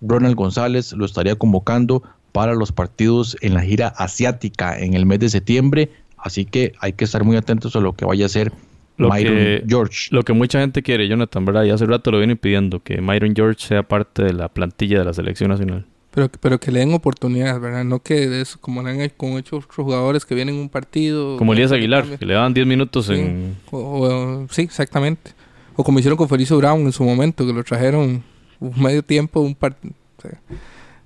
[0.02, 2.04] Ronald González lo estaría convocando
[2.34, 6.92] para los partidos en la gira asiática en el mes de septiembre, así que hay
[6.92, 8.52] que estar muy atentos a lo que vaya a hacer
[8.98, 10.08] Lo Myron que- George.
[10.12, 11.64] Lo que mucha gente quiere, Jonathan, ¿verdad?
[11.66, 15.06] Y hace rato lo viene pidiendo, que Myron George sea parte de la plantilla de
[15.06, 15.86] la selección nacional.
[16.12, 17.84] Pero, pero que le den oportunidades, ¿verdad?
[17.84, 21.36] No que eso, como le han hecho con otros jugadores que vienen en un partido.
[21.36, 23.14] Como Elías Aguilar, que le daban 10 minutos Sí.
[23.16, 23.58] en...
[23.72, 23.78] O-
[24.08, 25.32] o- sí, exactamente.
[25.76, 28.24] O como hicieron con Felicio Brown en su momento, que lo trajeron
[28.62, 29.76] un medio tiempo, un par...
[29.84, 30.40] o sea,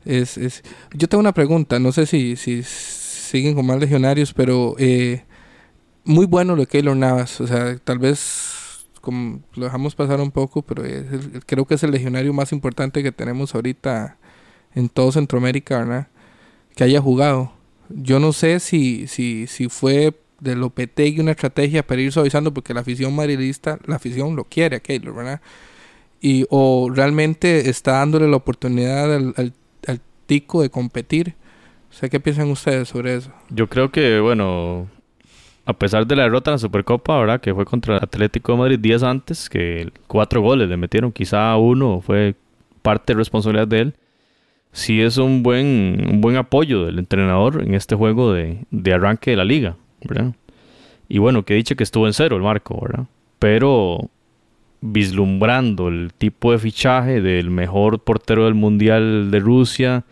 [0.06, 0.64] es, es...
[0.94, 5.24] Yo tengo una pregunta, no sé si, si siguen con más legionarios, pero eh,
[6.10, 7.40] muy bueno lo de Keylor Navas.
[7.40, 10.84] O sea, tal vez lo dejamos pasar un poco, pero
[11.46, 14.18] creo que es el legionario más importante que tenemos ahorita
[14.76, 16.08] en todo Centroamérica, ¿verdad?
[16.76, 17.54] Que haya jugado.
[17.90, 22.74] Yo no sé si, si, si fue de Lopetegui una estrategia para ir suavizando porque
[22.74, 25.42] la afición madridista, la afición lo quiere a Keylor, ¿verdad?
[26.22, 29.54] Y, o realmente está dándole la oportunidad al
[30.26, 31.36] tico de competir.
[31.90, 33.32] O sea, ¿qué piensan ustedes sobre eso?
[33.50, 34.88] Yo creo que, bueno,
[35.70, 37.40] a pesar de la derrota en la Supercopa, ¿verdad?
[37.40, 41.56] Que fue contra el Atlético de Madrid días antes, que cuatro goles le metieron, quizá
[41.58, 42.34] uno fue
[42.82, 43.94] parte de responsabilidad de él.
[44.72, 49.30] Sí es un buen, un buen apoyo del entrenador en este juego de, de arranque
[49.30, 50.34] de la liga, ¿verdad?
[51.08, 53.06] Y bueno, que dicho que estuvo en cero el marco, ¿verdad?
[53.38, 54.10] Pero
[54.82, 60.04] vislumbrando el tipo de fichaje del mejor portero del Mundial de Rusia,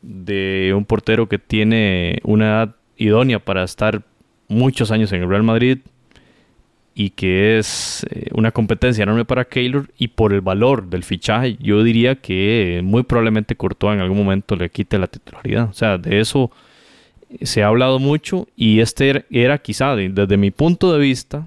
[0.00, 4.02] de un portero que tiene una edad idónea para estar
[4.48, 5.78] muchos años en el Real Madrid
[6.94, 11.56] y que es eh, una competencia enorme para Keylor y por el valor del fichaje
[11.60, 15.68] yo diría que muy probablemente Courtois en algún momento le quite la titularidad.
[15.68, 16.50] O sea, de eso
[17.42, 21.46] se ha hablado mucho y este era, era quizá de- desde mi punto de vista,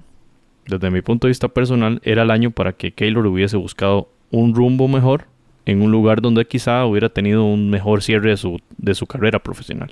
[0.66, 4.54] desde mi punto de vista personal, era el año para que Keylor hubiese buscado un
[4.54, 5.24] rumbo mejor
[5.66, 9.40] en un lugar donde quizá hubiera tenido un mejor cierre de su, de su carrera
[9.40, 9.90] profesional.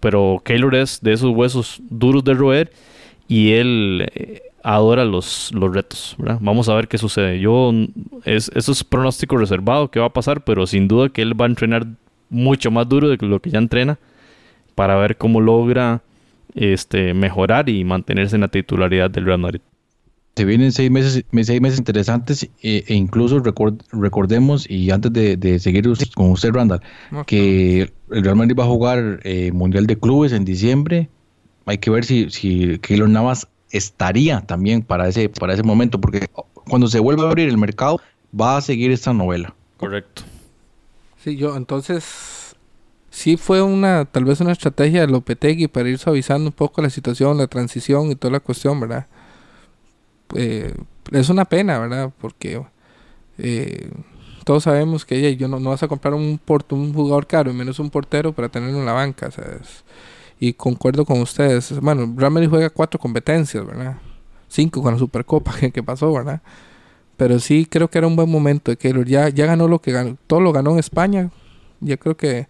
[0.00, 2.72] Pero Keylor es de esos huesos duros de roer
[3.26, 6.16] y él eh, adora los, los retos.
[6.18, 7.40] Vamos a ver qué sucede.
[7.40, 7.86] Yo, mm,
[8.24, 11.46] es, eso es pronóstico reservado que va a pasar, pero sin duda que él va
[11.46, 11.86] a entrenar
[12.30, 13.98] mucho más duro de lo que ya entrena
[14.74, 16.02] para ver cómo logra
[16.54, 19.60] este, mejorar y mantenerse en la titularidad del Real Madrid.
[20.38, 25.12] Se vienen seis meses, me- seis meses interesantes e, e incluso record- recordemos, y antes
[25.12, 25.84] de, de seguir
[26.14, 26.80] con usted, Randall,
[27.26, 31.08] que el Real Madrid va a jugar eh, Mundial de Clubes en diciembre.
[31.66, 36.28] Hay que ver si, si Keylor Navas estaría también para ese, para ese momento, porque
[36.68, 38.00] cuando se vuelva a abrir el mercado,
[38.32, 39.56] va a seguir esta novela.
[39.76, 40.22] Correcto.
[41.24, 42.54] Sí, yo entonces
[43.10, 46.90] sí fue una tal vez una estrategia de Lopetegui para ir suavizando un poco la
[46.90, 49.06] situación, la transición y toda la cuestión, ¿verdad?
[50.34, 50.74] Eh,
[51.12, 52.12] es una pena, ¿verdad?
[52.20, 52.62] Porque
[53.38, 53.90] eh,
[54.44, 56.40] todos sabemos que yo no, vas a comprar un
[56.94, 59.84] jugador caro menos un portero para tenerlo en la banca, ¿sabes?
[60.40, 61.78] Y concuerdo con ustedes.
[61.80, 63.96] Bueno, Real juega cuatro competencias, ¿verdad?
[64.48, 66.40] Cinco con la Supercopa que, pasó, ¿verdad?
[67.16, 69.06] Pero sí creo que era un buen momento de Keylor.
[69.06, 71.30] Ya, ya ganó lo que ganó, todo lo ganó en España.
[71.80, 72.46] Ya creo que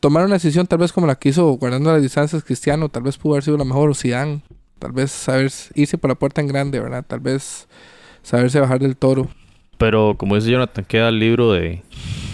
[0.00, 3.18] tomar una decisión tal vez como la que hizo guardando las distancias Cristiano, tal vez
[3.18, 4.42] pudo haber sido la mejor o Zidane.
[4.78, 7.04] Tal vez saber irse por la puerta en grande, ¿verdad?
[7.06, 7.66] Tal vez
[8.22, 9.28] saberse bajar del toro.
[9.78, 11.82] Pero como dice Jonathan, queda el libro de,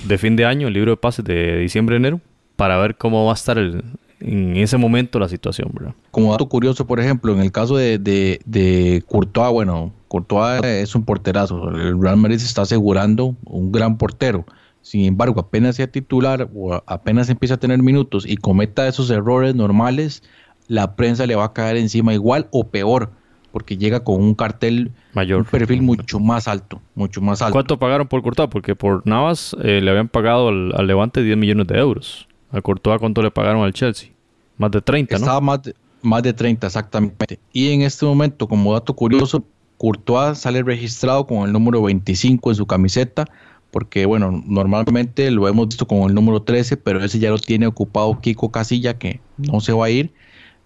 [0.07, 2.21] de fin de año, el libro de pases de diciembre-enero,
[2.57, 3.83] para ver cómo va a estar el-
[4.21, 5.95] en ese momento la situación, ¿verdad?
[6.13, 10.95] Como dato curioso, por ejemplo, en el caso de, de, de Courtois, bueno, Courtois es
[10.95, 11.71] un porterazo.
[11.71, 14.45] El Real Madrid se está asegurando un gran portero.
[14.81, 19.57] Sin embargo, apenas sea titular o apenas empieza a tener minutos y cometa esos errores
[19.57, 20.23] normales,
[20.69, 23.11] la prensa le va a caer encima igual o peor,
[23.53, 25.41] porque llega con un cartel, Mayor.
[25.41, 27.53] un perfil mucho más alto, mucho más alto.
[27.53, 28.49] ¿Cuánto pagaron por Courtois?
[28.49, 32.29] Porque por Navas eh, le habían pagado al, al Levante 10 millones de euros.
[32.51, 34.11] A Courtois, ¿cuánto le pagaron al Chelsea?
[34.59, 35.25] Más de 30, ¿no?
[35.25, 37.39] Estaba más de, más de 30 exactamente.
[37.53, 39.45] Y en este momento, como dato curioso,
[39.79, 43.27] Courtois sale registrado con el número 25 en su camiseta,
[43.71, 47.67] porque bueno, normalmente lo hemos visto con el número 13, pero ese ya lo tiene
[47.67, 50.13] ocupado Kiko Casilla, que no se va a ir.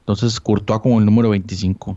[0.07, 1.97] Entonces Courtois con el número 25.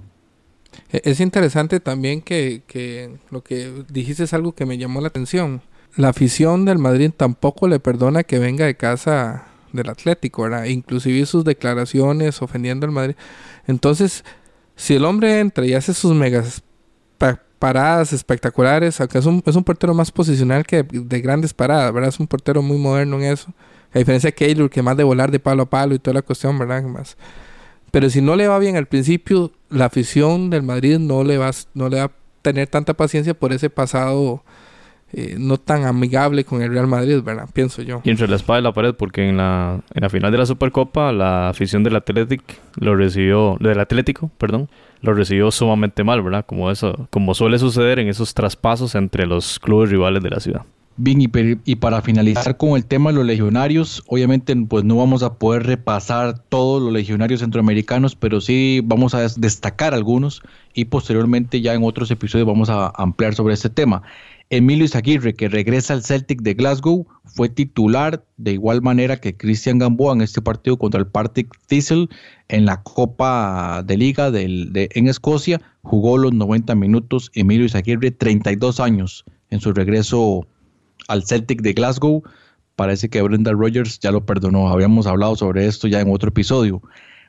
[0.91, 5.09] E- Es interesante también que, que lo que dijiste es algo que me llamó la
[5.09, 5.61] atención.
[5.95, 10.65] La afición del Madrid tampoco le perdona que venga de casa del Atlético, ¿verdad?
[10.65, 13.15] Inclusive sus declaraciones ofendiendo al Madrid.
[13.67, 14.23] Entonces,
[14.75, 16.63] si el hombre entra y hace sus megas
[17.19, 21.93] pa- paradas espectaculares, aunque es un, es un portero más posicional que de grandes paradas,
[21.93, 22.09] ¿verdad?
[22.09, 23.53] Es un portero muy moderno en eso.
[23.93, 26.21] A diferencia de Keylor, que más de volar de palo a palo y toda la
[26.21, 26.81] cuestión, ¿verdad?
[26.83, 27.17] Más.
[27.91, 31.51] Pero si no le va bien al principio, la afición del Madrid no le va,
[31.73, 32.11] no le va a
[32.41, 34.43] tener tanta paciencia por ese pasado
[35.11, 37.49] eh, no tan amigable con el Real Madrid, ¿verdad?
[37.51, 38.01] Pienso yo.
[38.03, 40.45] Y entre la espada y la pared, porque en la, en la final de la
[40.45, 42.43] Supercopa, la afición del Athletic
[42.79, 44.69] lo recibió, del Atlético, perdón,
[45.01, 46.45] lo recibió sumamente mal, ¿verdad?
[46.45, 50.61] Como eso, como suele suceder en esos traspasos entre los clubes rivales de la ciudad.
[51.01, 51.29] Bien, y,
[51.63, 55.63] y para finalizar con el tema de los legionarios, obviamente pues no vamos a poder
[55.65, 60.41] repasar todos los legionarios centroamericanos, pero sí vamos a des- destacar algunos
[60.73, 64.01] y posteriormente ya en otros episodios vamos a ampliar sobre este tema.
[64.49, 69.77] Emilio Izaguirre, que regresa al Celtic de Glasgow, fue titular de igual manera que Cristian
[69.79, 72.07] Gamboa en este partido contra el Partick Thistle
[72.49, 75.61] en la Copa de Liga del- de, en Escocia.
[75.81, 77.31] Jugó los 90 minutos.
[77.35, 80.45] Emilio Izaguirre, 32 años en su regreso
[81.09, 82.23] al Celtic de Glasgow.
[82.77, 84.69] Parece que Brenda Rogers ya lo perdonó.
[84.69, 86.81] Habíamos hablado sobre esto ya en otro episodio.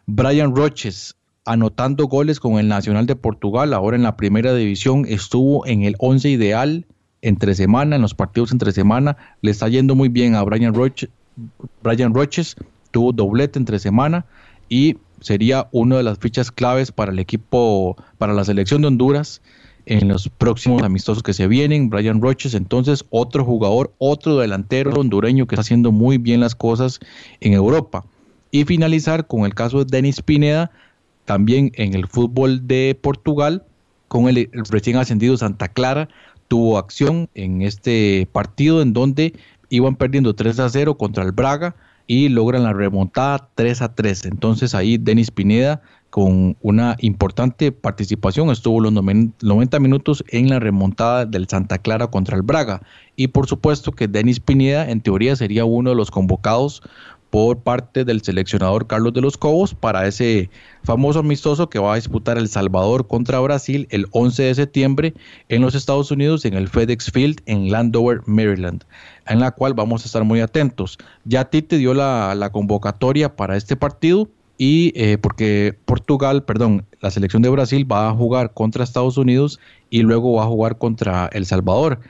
[0.07, 5.67] Brian Roches anotando goles con el Nacional de Portugal, ahora en la primera división, estuvo
[5.67, 6.87] en el 11 ideal
[7.23, 9.17] entre semana, en los partidos entre semana.
[9.43, 11.09] Le está yendo muy bien a Brian, Roche,
[11.83, 12.57] Brian Roches,
[12.91, 14.27] tuvo doblete entre semana
[14.69, 19.43] y sería una de las fichas claves para el equipo, para la selección de Honduras
[19.87, 21.91] en los próximos amistosos que se vienen.
[21.91, 27.01] Brian Roches, entonces, otro jugador, otro delantero hondureño que está haciendo muy bien las cosas
[27.41, 28.05] en Europa.
[28.51, 30.71] Y finalizar con el caso de Denis Pineda,
[31.25, 33.65] también en el fútbol de Portugal,
[34.09, 36.09] con el, recién ascendido Santa Clara,
[36.49, 39.35] tuvo acción en este partido en donde
[39.69, 41.77] iban perdiendo 3 a 0 contra el Braga
[42.09, 44.25] y logran la remontada 3 a 3.
[44.25, 45.81] Entonces ahí Denis Pineda
[46.11, 52.37] con una importante participación estuvo los 90 minutos en la remontada del Santa Clara contra
[52.37, 52.83] el Braga.
[53.17, 56.83] Y por supuesto que Denis Pineda en teoría sería uno de los convocados
[57.31, 60.51] por parte del seleccionador Carlos de los Cobos para ese
[60.83, 65.15] famoso amistoso que va a disputar El Salvador contra Brasil el 11 de septiembre
[65.49, 68.85] en los Estados Unidos en el FedEx Field en Landover, Maryland,
[69.27, 70.99] en la cual vamos a estar muy atentos.
[71.25, 74.29] Ya Tite dio la, la convocatoria para este partido
[74.63, 79.59] y eh, porque Portugal, perdón, la selección de Brasil va a jugar contra Estados Unidos
[79.89, 82.01] y luego va a jugar contra El Salvador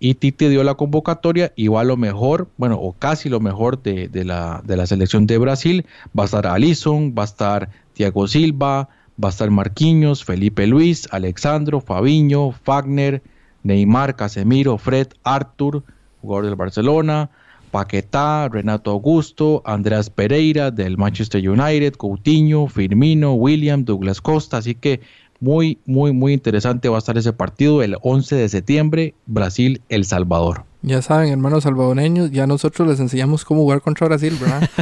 [0.00, 3.84] y Tite dio la convocatoria y va a lo mejor, bueno, o casi lo mejor
[3.84, 5.86] de, de, la, de la selección de Brasil.
[6.18, 8.88] Va a estar Alisson, va a estar Thiago Silva,
[9.22, 13.22] va a estar Marquinhos, Felipe Luis, Alexandro, Fabiño, Fagner,
[13.62, 15.84] Neymar, Casemiro, Fred, Artur,
[16.20, 17.30] jugador del Barcelona,
[17.72, 25.00] Paquetá, Renato Augusto, Andreas Pereira del Manchester United, Coutinho, Firmino, William, Douglas Costa, así que
[25.40, 30.64] muy, muy, muy interesante va a estar ese partido el 11 de septiembre, Brasil-El Salvador.
[30.82, 34.70] Ya saben, hermanos salvadoreños, ya nosotros les enseñamos cómo jugar contra Brasil, ¿verdad?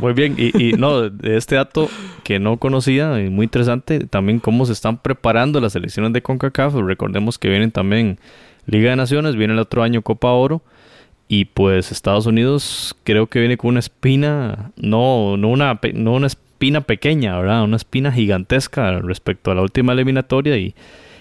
[0.00, 1.88] Muy bien, y, y, no, de este dato
[2.24, 6.74] que no conocía, y muy interesante, también cómo se están preparando las selecciones de CONCACAF.
[6.74, 8.18] Recordemos que vienen también
[8.66, 10.62] Liga de Naciones, viene el otro año Copa Oro.
[11.28, 16.26] Y pues Estados Unidos creo que viene con una espina, no, no, una, no una
[16.26, 17.64] espina pequeña, ¿verdad?
[17.64, 20.74] Una espina gigantesca respecto a la última eliminatoria y,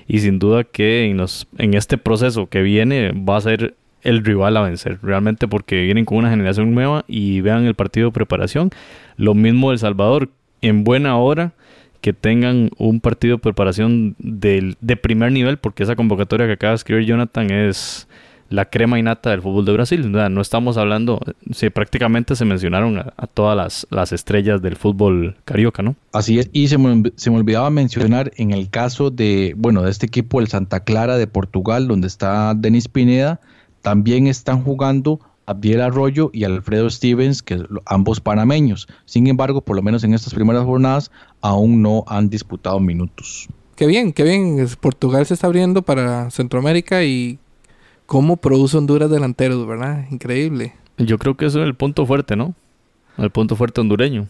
[0.08, 4.26] y sin duda que en, los, en este proceso que viene va a ser el
[4.26, 8.14] rival a vencer, realmente porque vienen con una generación nueva y vean el partido de
[8.14, 8.72] preparación.
[9.16, 10.30] Lo mismo El Salvador,
[10.62, 11.54] en buena hora
[12.02, 16.72] que tengan un partido de preparación del, de primer nivel, porque esa convocatoria que acaba
[16.72, 18.08] de escribir Jonathan es
[18.50, 20.12] la crema innata del fútbol de Brasil.
[20.12, 21.22] No, estamos hablando,
[21.52, 25.96] sí, prácticamente se mencionaron a, a todas las, las, estrellas del fútbol carioca, ¿no?
[26.12, 29.92] Así es, y se me, se me, olvidaba mencionar en el caso de, bueno, de
[29.92, 33.40] este equipo, el Santa Clara de Portugal, donde está Denis Pineda,
[33.82, 35.22] también están jugando
[35.52, 38.88] Abdiel Arroyo y Alfredo Stevens, que ambos panameños.
[39.06, 43.48] Sin embargo, por lo menos en estas primeras jornadas, aún no han disputado minutos.
[43.76, 44.68] Qué bien, qué bien.
[44.80, 47.40] Portugal se está abriendo para Centroamérica y
[48.06, 50.06] cómo produce Honduras delanteros, ¿verdad?
[50.12, 50.74] Increíble.
[50.98, 52.54] Yo creo que eso es el punto fuerte, ¿no?
[53.18, 54.28] El punto fuerte hondureño.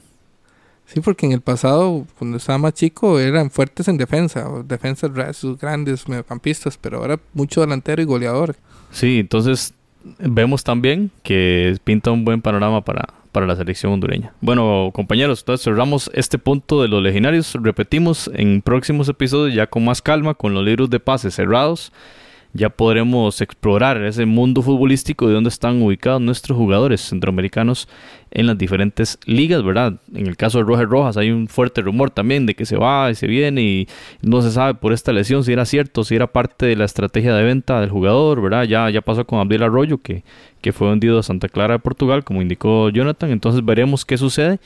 [0.85, 5.57] Sí, porque en el pasado, cuando estaba más chico, eran fuertes en defensa, defensas sus
[5.57, 8.55] grandes mediocampistas, pero ahora mucho delantero y goleador.
[8.91, 9.73] Sí, entonces
[10.19, 14.33] vemos también que pinta un buen panorama para, para la selección hondureña.
[14.41, 17.55] Bueno, compañeros, entonces cerramos este punto de los legionarios.
[17.61, 21.91] Repetimos en próximos episodios ya con más calma, con los libros de pases cerrados
[22.53, 27.87] ya podremos explorar ese mundo futbolístico de dónde están ubicados nuestros jugadores centroamericanos
[28.31, 29.99] en las diferentes ligas, ¿verdad?
[30.13, 33.09] En el caso de Roger Rojas hay un fuerte rumor también de que se va
[33.09, 33.87] y se viene y
[34.21, 37.35] no se sabe por esta lesión si era cierto, si era parte de la estrategia
[37.35, 38.63] de venta del jugador, ¿verdad?
[38.63, 40.23] Ya, ya pasó con Abdiel Arroyo que,
[40.61, 44.59] que fue vendido a Santa Clara de Portugal, como indicó Jonathan, entonces veremos qué sucede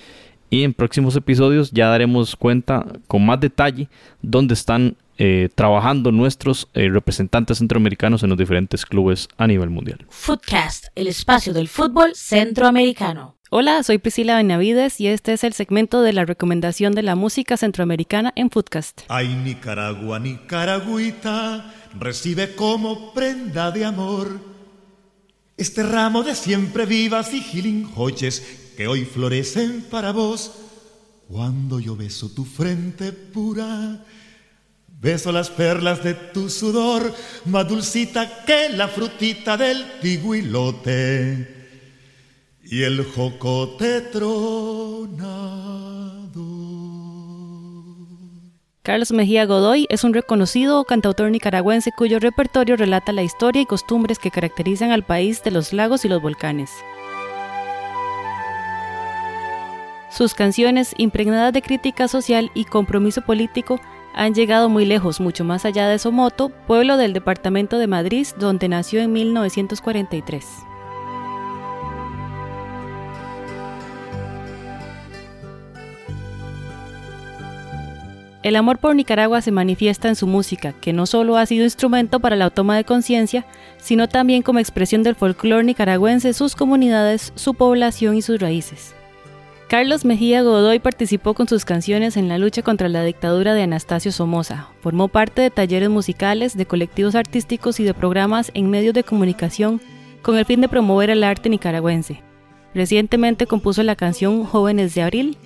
[0.50, 3.90] y en próximos episodios ya daremos cuenta con más detalle
[4.22, 10.06] dónde están eh, trabajando nuestros eh, representantes centroamericanos en los diferentes clubes a nivel mundial.
[10.10, 13.36] Footcast, el espacio del fútbol centroamericano.
[13.50, 17.56] Hola, soy Priscila Benavides y este es el segmento de la recomendación de la música
[17.56, 19.04] centroamericana en Footcast.
[19.08, 24.40] Ay, Nicaragua, Nicaragüita, recibe como prenda de amor
[25.58, 30.52] este ramo de siempre vivas y gilinjoches que hoy florecen para vos.
[31.28, 34.06] Cuando yo beso tu frente pura,
[35.02, 37.14] beso las perlas de tu sudor,
[37.46, 41.56] más dulcita que la frutita del tiguilote
[42.64, 45.16] y el jocote tronado.
[48.84, 54.20] Carlos Mejía Godoy es un reconocido cantautor nicaragüense cuyo repertorio relata la historia y costumbres
[54.20, 56.70] que caracterizan al país de los lagos y los volcanes.
[60.16, 63.82] Sus canciones, impregnadas de crítica social y compromiso político,
[64.14, 68.70] han llegado muy lejos, mucho más allá de Somoto, pueblo del departamento de Madrid, donde
[68.70, 70.46] nació en 1943.
[78.42, 82.22] El amor por Nicaragua se manifiesta en su música, que no solo ha sido instrumento
[82.22, 83.46] para la toma de conciencia,
[83.76, 88.96] sino también como expresión del folclore nicaragüense, sus comunidades, su población y sus raíces.
[89.68, 94.12] Carlos Mejía Godoy participó con sus canciones en la lucha contra la dictadura de Anastasio
[94.12, 94.70] Somoza.
[94.82, 99.82] Formó parte de talleres musicales, de colectivos artísticos y de programas en medios de comunicación
[100.22, 102.22] con el fin de promover el arte nicaragüense.
[102.76, 105.38] Recientemente compuso la canción Jóvenes de Abril,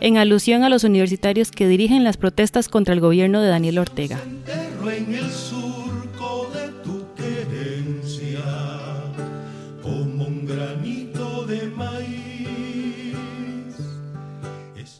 [0.00, 4.18] en alusión a los universitarios que dirigen las protestas contra el gobierno de Daniel Ortega.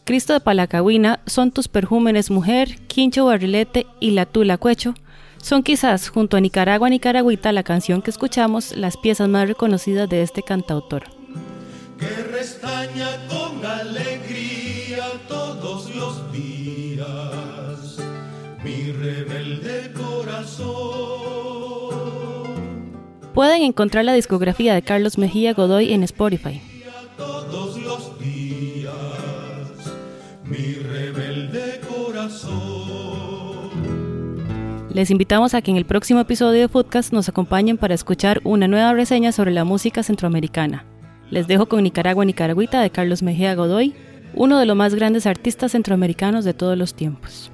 [0.07, 4.93] Cristo de Palacahuina son tus perjúmenes mujer, Quincho Barrilete y La Tula Cuecho.
[5.35, 10.21] Son quizás, junto a Nicaragua Nicaragüita, la canción que escuchamos, las piezas más reconocidas de
[10.21, 11.03] este cantautor.
[11.99, 17.97] Que restaña con alegría todos los días
[18.63, 20.77] mi rebelde corazón.
[23.33, 26.61] Pueden encontrar la discografía de Carlos Mejía Godoy en Spotify.
[34.97, 38.67] Les invitamos a que en el próximo episodio de Foodcast nos acompañen para escuchar una
[38.67, 40.85] nueva reseña sobre la música centroamericana.
[41.29, 43.93] Les dejo con Nicaragua Nicaragüita de Carlos Mejía Godoy,
[44.33, 47.51] uno de los más grandes artistas centroamericanos de todos los tiempos.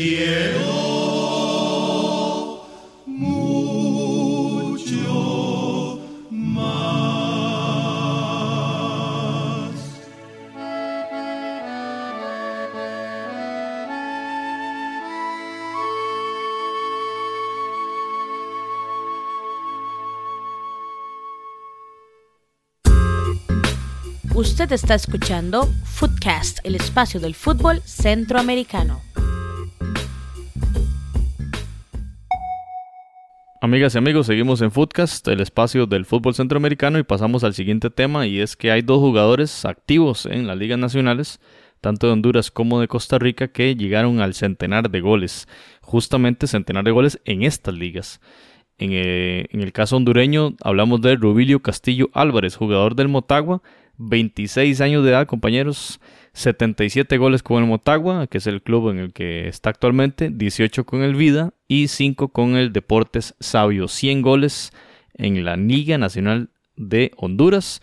[0.00, 0.64] Quiero
[3.06, 4.00] mucho
[6.30, 6.80] más.
[24.34, 29.02] Usted está escuchando Footcast, el espacio del fútbol centroamericano.
[33.62, 37.90] Amigas y amigos, seguimos en Footcast, el espacio del fútbol centroamericano y pasamos al siguiente
[37.90, 41.40] tema y es que hay dos jugadores activos en las ligas nacionales,
[41.82, 45.46] tanto de Honduras como de Costa Rica, que llegaron al centenar de goles,
[45.82, 48.22] justamente centenar de goles en estas ligas.
[48.78, 53.60] En, eh, en el caso hondureño hablamos de Rubilio Castillo Álvarez, jugador del Motagua,
[53.98, 56.00] 26 años de edad, compañeros.
[56.32, 60.84] 77 goles con el Motagua, que es el club en el que está actualmente, 18
[60.84, 63.88] con el Vida y 5 con el Deportes Sabio.
[63.88, 64.72] 100 goles
[65.14, 67.82] en la Liga Nacional de Honduras.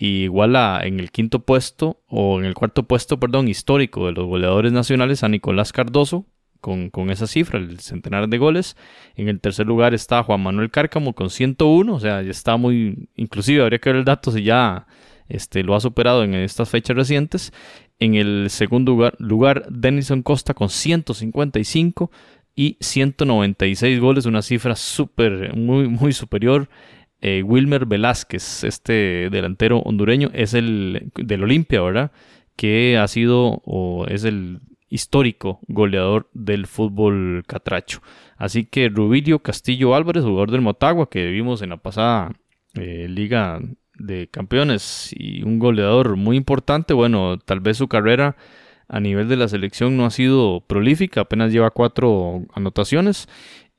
[0.00, 4.12] Y igual a, en el quinto puesto, o en el cuarto puesto, perdón, histórico de
[4.12, 6.24] los goleadores nacionales, a Nicolás Cardoso,
[6.60, 8.76] con, esa cifra, el centenar de goles.
[9.16, 13.08] En el tercer lugar está Juan Manuel Cárcamo con 101, o sea, ya está muy,
[13.16, 14.86] inclusive habría que ver el dato si ya
[15.28, 17.52] este, lo ha superado en estas fechas recientes.
[18.00, 22.10] En el segundo lugar, Denison Costa con 155
[22.54, 26.68] y 196 goles, una cifra súper, muy, muy superior.
[27.20, 32.12] Eh, Wilmer Velázquez, este delantero hondureño, es el del Olimpia, ¿verdad?
[32.54, 38.00] Que ha sido o es el histórico goleador del fútbol catracho.
[38.36, 42.32] Así que Rubilio Castillo Álvarez, jugador del Motagua, que vimos en la pasada
[42.74, 43.60] eh, Liga
[43.98, 48.36] de Campeones y un goleador muy importante, bueno, tal vez su carrera
[48.88, 53.28] a nivel de la selección no ha sido prolífica, apenas lleva cuatro anotaciones.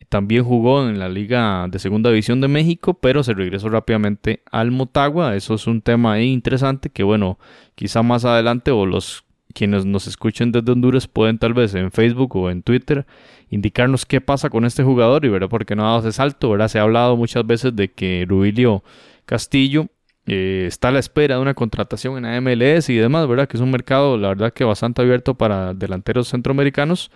[0.08, 4.72] También jugó en la Liga de Segunda División de México, pero se regresó rápidamente al
[4.72, 5.36] Motagua.
[5.36, 7.38] Eso es un tema interesante que, bueno,
[7.76, 12.36] quizá más adelante o los quienes nos escuchen desde Honduras pueden tal vez en Facebook
[12.36, 13.06] o en Twitter
[13.50, 16.56] indicarnos qué pasa con este jugador y verá por qué no ha dado ese salto.
[16.68, 18.84] Se ha hablado muchas veces de que Rubilio
[19.26, 19.88] Castillo
[20.26, 23.48] eh, está a la espera de una contratación en la MLS y demás, ¿verdad?
[23.48, 27.12] Que es un mercado, la verdad, que bastante abierto para delanteros centroamericanos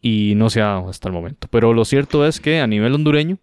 [0.00, 1.48] y no se ha dado hasta el momento.
[1.50, 3.38] Pero lo cierto es que a nivel hondureño,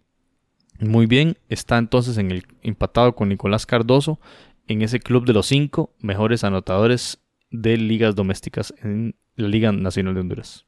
[0.80, 4.20] muy bien, está entonces en el empatado con Nicolás Cardoso
[4.66, 7.20] en ese club de los cinco mejores anotadores
[7.50, 10.66] de ligas domésticas en la Liga Nacional de Honduras.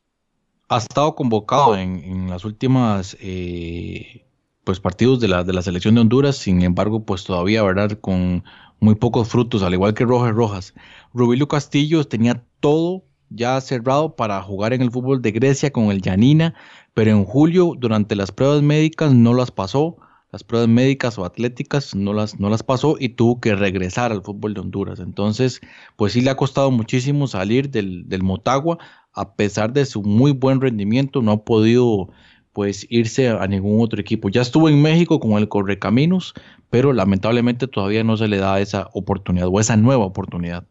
[0.69, 4.25] Ha estado convocado en, las últimas eh,
[4.71, 7.99] pues partidos de la, de la selección de Honduras, sin embargo, pues todavía, ¿verdad?
[8.01, 8.45] Con
[8.79, 10.75] muy pocos frutos, al igual que Rojas Rojas.
[11.13, 16.03] Rubilio Castillo tenía todo ya cerrado para jugar en el fútbol de Grecia con el
[16.03, 16.55] Yanina,
[16.95, 19.97] pero en julio, durante las pruebas médicas, no las pasó
[20.31, 24.23] las pruebas médicas o atléticas no las, no las pasó y tuvo que regresar al
[24.23, 25.01] fútbol de Honduras.
[25.01, 25.61] Entonces,
[25.97, 28.79] pues sí le ha costado muchísimo salir del, del Motagua,
[29.13, 32.11] a pesar de su muy buen rendimiento, no ha podido
[32.53, 34.29] pues irse a ningún otro equipo.
[34.29, 36.35] Ya estuvo en México con el Correcaminos,
[36.69, 40.65] pero lamentablemente todavía no se le da esa oportunidad o esa nueva oportunidad.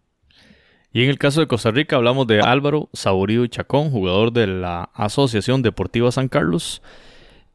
[0.91, 4.89] Y en el caso de Costa Rica hablamos de Álvaro Saborío Chacón, jugador de la
[4.93, 6.81] Asociación Deportiva San Carlos,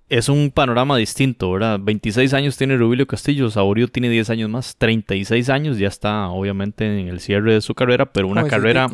[0.09, 1.81] es un panorama distinto, ¿verdad?
[1.83, 7.01] 26 años tiene Rubilio Castillo, Saborío tiene 10 años más, 36 años, ya está obviamente
[7.01, 8.89] en el cierre de su carrera, pero una carrera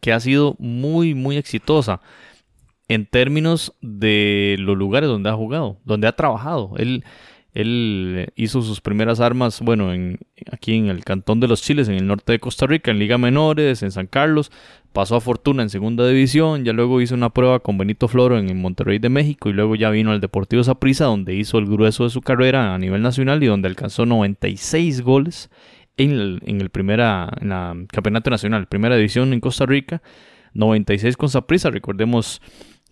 [0.00, 2.00] que ha sido muy, muy exitosa
[2.88, 6.72] en términos de los lugares donde ha jugado, donde ha trabajado.
[6.78, 7.04] Él,
[7.52, 10.18] él hizo sus primeras armas, bueno, en,
[10.50, 13.18] aquí en el Cantón de los Chiles, en el norte de Costa Rica, en Liga
[13.18, 14.50] Menores, en San Carlos,
[14.92, 18.60] pasó a Fortuna en segunda división, ya luego hizo una prueba con Benito Floro en
[18.60, 22.10] Monterrey de México y luego ya vino al Deportivo Saprissa donde hizo el grueso de
[22.10, 25.50] su carrera a nivel nacional y donde alcanzó 96 goles
[25.98, 30.00] en el, en el primera, en campeonato nacional, primera división en Costa Rica,
[30.54, 32.40] 96 con Saprissa, recordemos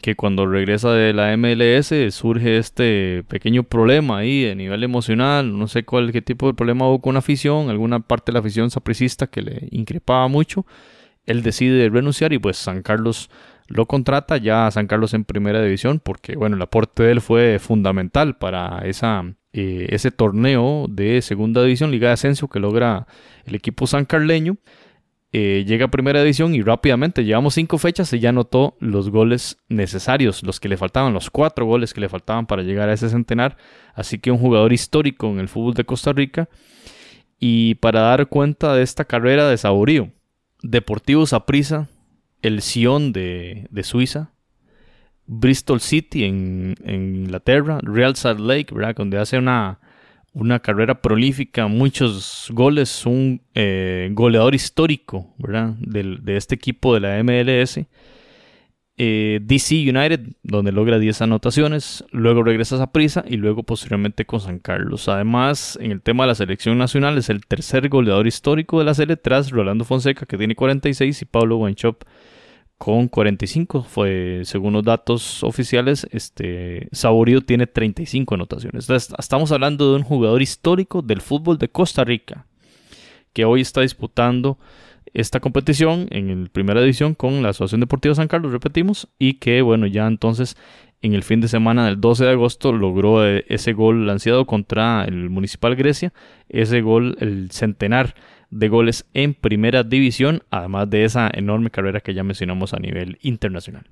[0.01, 5.69] que cuando regresa de la MLS surge este pequeño problema ahí a nivel emocional, no
[5.69, 8.71] sé cuál qué tipo de problema hubo con la afición, alguna parte de la afición
[8.71, 10.67] sapricista que le increpaba mucho
[11.27, 13.29] él decide renunciar y pues San Carlos
[13.69, 17.21] lo contrata ya a San Carlos en primera división porque bueno el aporte de él
[17.21, 23.07] fue fundamental para esa, eh, ese torneo de segunda división Liga de Ascenso que logra
[23.45, 24.57] el equipo sancarleño
[25.33, 29.59] eh, llega a primera división y rápidamente llevamos cinco fechas y ya anotó los goles
[29.69, 33.09] necesarios los que le faltaban los cuatro goles que le faltaban para llegar a ese
[33.09, 33.57] centenar
[33.95, 36.49] así que un jugador histórico en el fútbol de Costa Rica
[37.39, 40.13] y para dar cuenta de esta carrera de Saborío
[40.63, 41.89] Deportivo Saprissa,
[42.43, 44.33] el Sion de, Suiza,
[45.27, 48.97] Bristol City en, Inglaterra, Real Salt Lake, ¿verdad?
[48.97, 49.81] donde hace una,
[50.37, 55.71] una carrera prolífica, muchos goles, un eh, goleador histórico ¿verdad?
[55.79, 57.81] de este equipo de la MLS.
[58.99, 64.41] Eh, DC United, donde logra 10 anotaciones, luego regresa a Prisa y luego posteriormente con
[64.41, 65.09] San Carlos.
[65.09, 68.95] Además, en el tema de la selección nacional, es el tercer goleador histórico de la
[68.95, 72.05] serie tras Rolando Fonseca, que tiene 46, y Pablo Wanchop
[72.79, 73.83] con 45.
[73.83, 78.89] Fue, según los datos oficiales, este Saborío tiene 35 anotaciones.
[78.91, 82.47] estamos hablando de un jugador histórico del fútbol de Costa Rica,
[83.33, 84.59] que hoy está disputando
[85.15, 89.63] esta competición en la primera edición con la Asociación Deportiva San Carlos, repetimos, y que
[89.63, 90.57] bueno, ya entonces
[91.03, 95.05] en el fin de semana del 12 de agosto logró eh, ese gol lanzado contra
[95.05, 96.13] el Municipal Grecia,
[96.49, 98.15] ese gol, el centenar
[98.51, 103.19] de goles en primera división, además de esa enorme carrera que ya mencionamos a nivel
[103.23, 103.89] internacional.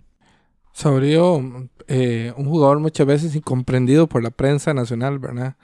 [0.72, 5.56] Saurio, eh, un jugador muchas veces incomprendido por la prensa nacional, ¿verdad?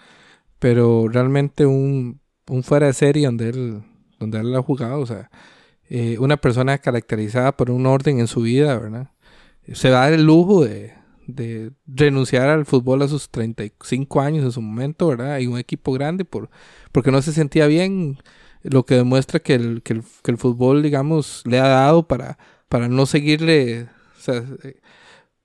[0.58, 3.82] Pero realmente un, un fuera de serie donde él,
[4.18, 5.30] donde él ha jugado, o sea,
[5.88, 9.10] eh, una persona caracterizada por un orden en su vida, ¿verdad?
[9.72, 10.94] Se va a dar el lujo de,
[11.26, 15.38] de renunciar al fútbol a sus 35 años en su momento, ¿verdad?
[15.38, 16.50] Y un equipo grande por,
[16.92, 18.18] porque no se sentía bien,
[18.62, 22.38] lo que demuestra que el, que el, que el fútbol, digamos, le ha dado para,
[22.68, 23.88] para no seguirle,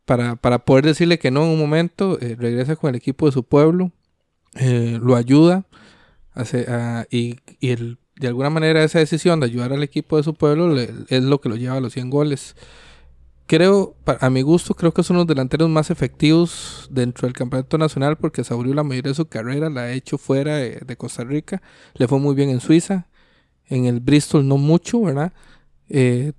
[0.06, 3.32] para, para poder decirle que no en un momento, eh, regresa con el equipo de
[3.32, 3.92] su pueblo,
[4.56, 5.66] eh, lo ayuda,
[6.34, 6.66] hace,
[7.10, 10.70] y, y el, de alguna manera esa decisión de ayudar al equipo de su pueblo
[10.74, 12.56] le- es lo que lo lleva a los 100 goles
[13.48, 18.18] creo, a mi gusto, creo que son los delanteros más efectivos dentro del campeonato nacional
[18.18, 21.62] porque Saurio la mayoría de su carrera la ha hecho fuera de, Costa Rica.
[21.96, 23.08] Le fue muy bien en Suiza,
[23.68, 25.34] en el Bristol no mucho, ¿verdad?
[25.90, 26.34] Eh,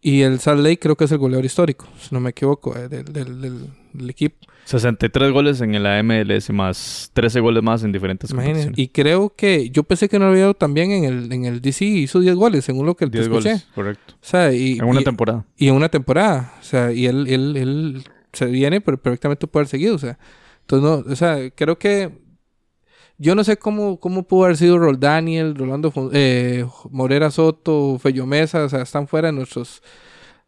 [0.00, 2.88] y el Salt Lake creo que es el goleador histórico, si no me equivoco, eh,
[2.88, 4.46] del equipo.
[4.70, 8.72] 63 goles en la MLS más 13 goles más en diferentes Imagínense.
[8.76, 11.60] Y creo que yo pensé que no lo había dado también en el, en el
[11.60, 13.48] DC, hizo 10 goles, según lo que te 10 escuché.
[13.50, 14.14] goles, correcto.
[14.14, 15.44] O sea, y, En una y- temporada.
[15.56, 16.54] y en una temporada.
[16.60, 18.02] O sea, y él, él, él
[18.32, 19.96] se viene, perfectamente puede haber seguido.
[19.96, 20.18] O sea,
[20.60, 22.10] entonces no, o sea, creo que
[23.18, 28.24] yo no sé cómo, cómo pudo haber sido Rol Daniel, Rolando eh, Morera Soto, Fello
[28.24, 29.82] Mesa, o sea, están fuera de nuestros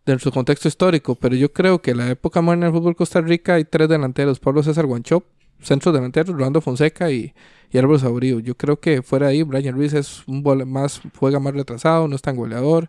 [0.05, 3.55] de nuestro contexto histórico, pero yo creo que la época moderna del fútbol Costa Rica
[3.55, 5.24] hay tres delanteros, Pablo César Guanchop,
[5.61, 7.32] centros delanteros, Rolando Fonseca y,
[7.70, 8.40] y Álvaro Saurio.
[8.40, 12.16] Yo creo que fuera de ahí, Brian Ruiz es un más, juega más retrasado, no
[12.16, 12.88] es tan goleador.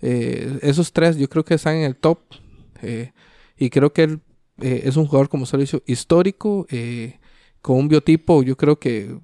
[0.00, 2.18] Eh, esos tres yo creo que están en el top.
[2.82, 3.12] eh,
[3.56, 4.20] y creo que él
[4.60, 6.66] eh, es un jugador, como se lo hizo, histórico,
[7.60, 9.16] con un biotipo, yo creo que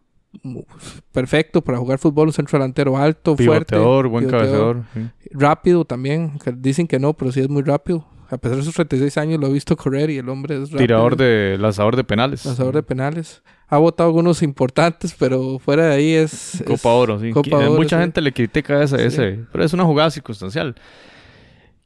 [1.12, 5.10] perfecto para jugar fútbol, un centro delantero alto, fuerte, Pivoteador, buen pivoteador, cabeceador.
[5.22, 5.28] sí.
[5.32, 6.32] rápido también.
[6.56, 8.06] dicen que no, pero sí es muy rápido.
[8.30, 10.78] A pesar de sus 36 años lo he visto correr y el hombre es rápido.
[10.78, 12.44] Tirador de lanzador de penales.
[12.46, 13.42] Lanzador de penales.
[13.66, 16.62] Ha votado algunos importantes, pero fuera de ahí es...
[16.64, 17.32] Copa es- Oro, sí.
[17.32, 18.02] Copa Que- Oro, Mucha sí.
[18.02, 19.04] gente le critica ese, Sí.
[19.04, 20.76] ese, pero es una jugada circunstancial.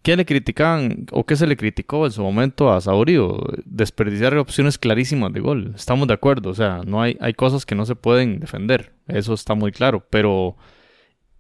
[0.05, 3.42] ¿Qué le criticaban o qué se le criticó en su momento a Saurio?
[3.64, 5.72] Desperdiciar opciones clarísimas de gol.
[5.74, 8.92] Estamos de acuerdo, o sea, no hay, hay cosas que no se pueden defender.
[9.09, 10.57] Eso está muy claro, pero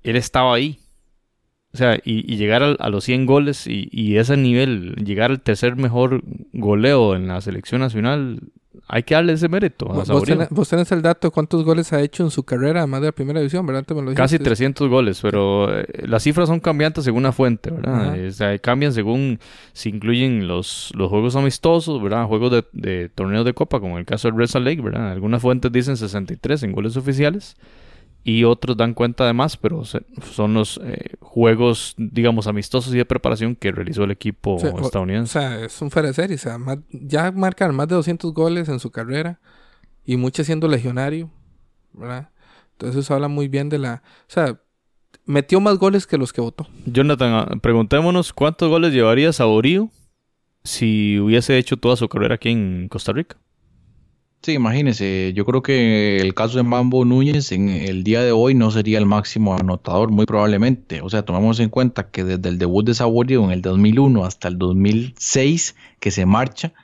[0.02, 0.78] él estaba ahí.
[1.74, 5.76] O sea, y, llegar a, los 100 goles y, y ese nivel, llegar al tercer
[5.76, 6.22] mejor
[6.54, 8.40] goleo en la selección nacional,
[8.86, 11.92] hay que darle ese mérito a Vos, tenés, vos tenés el dato de cuántos goles
[11.92, 13.80] ha hecho en su carrera, además de la primera división, ¿verdad?
[13.80, 14.44] Antes me lo Casi dijiste.
[14.50, 18.16] 300 goles, pero eh, las cifras son cambiantes según la fuente, ¿verdad?
[18.16, 19.38] Eh, O sea, cambian según
[19.72, 22.26] si incluyen los, los juegos amistosos, ¿verdad?
[22.26, 25.12] Juegos de, de torneos de copa, como en el caso del Red Lake, ¿verdad?
[25.12, 27.56] Algunas fuentes dicen 63 en goles oficiales
[28.26, 30.02] y otros dan cuenta de más, pero se-
[30.32, 34.74] son los eh, juegos, digamos, amistosos y de preparación que realizó el equipo Sí, o-
[34.76, 35.32] O estadounidense.
[35.38, 36.36] sea, es un fuera de serie.
[36.36, 39.40] O sea, más- ya marcan más de 200 goles en su carrera
[40.06, 41.30] y muchos siendo legionario,
[41.92, 42.30] ¿verdad?
[42.72, 44.02] Entonces eso habla muy bien de la...
[44.22, 44.58] O sea,
[45.26, 46.66] metió más goles que los que votó.
[46.86, 49.90] Jonathan, ah, preguntémonos cuántos goles llevaría Saborío
[50.64, 53.36] si hubiese hecho toda su carrera aquí en Costa Rica.
[54.44, 58.52] Sí, imagínese, yo creo que el caso de Mambo Núñez en el día de hoy
[58.52, 61.00] no sería el máximo anotador, muy probablemente.
[61.00, 64.48] O sea, tomamos en cuenta que desde el debut de Saborío en el 2001 hasta
[64.48, 66.74] el 2006, que se marcha,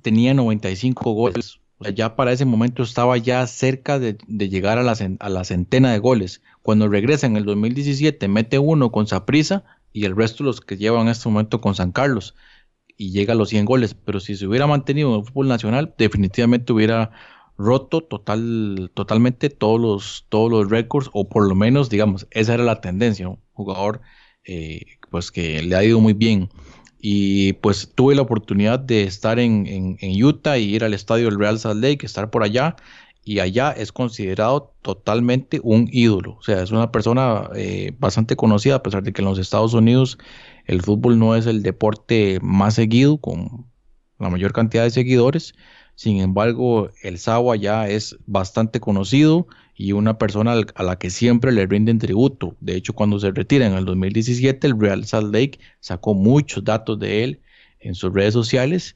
[0.00, 1.60] tenía 95 goles.
[1.76, 5.92] O sea, ya para ese momento estaba ya cerca de, llegar a la, a centena
[5.92, 6.40] de goles.
[6.62, 11.02] Cuando regresa en el 2017, mete uno con Saprisa y el resto los que llevan
[11.02, 12.34] en este momento con San Carlos
[13.00, 15.94] y llega a los 100 goles, pero si se hubiera mantenido en el fútbol nacional,
[15.98, 17.10] definitivamente hubiera
[17.56, 22.64] roto total, totalmente todos los, todos los récords, o por lo menos, digamos, esa era
[22.64, 24.00] la tendencia, un jugador
[24.44, 26.50] eh, pues que le ha ido muy bien.
[27.02, 29.66] Y pues tuve la oportunidad de estar en,
[30.00, 32.76] en- Utah y ir al estadio del Real Salt Lake, estar por allá,
[33.24, 36.36] y allá es considerado totalmente un ídolo.
[36.38, 39.74] O sea, es una persona eh, bastante conocida, a pesar de que en los Estados
[39.74, 40.18] Unidos
[40.70, 43.66] el fútbol no es el deporte más seguido, con
[44.20, 45.52] la mayor cantidad de seguidores.
[45.96, 51.50] Sin embargo, el Sawa ya es bastante conocido y una persona a la que siempre
[51.50, 52.54] le rinden tributo.
[52.60, 57.00] De hecho, cuando se retira en el 2017, el Real Salt Lake sacó muchos datos
[57.00, 57.40] de él
[57.80, 58.94] en sus redes sociales.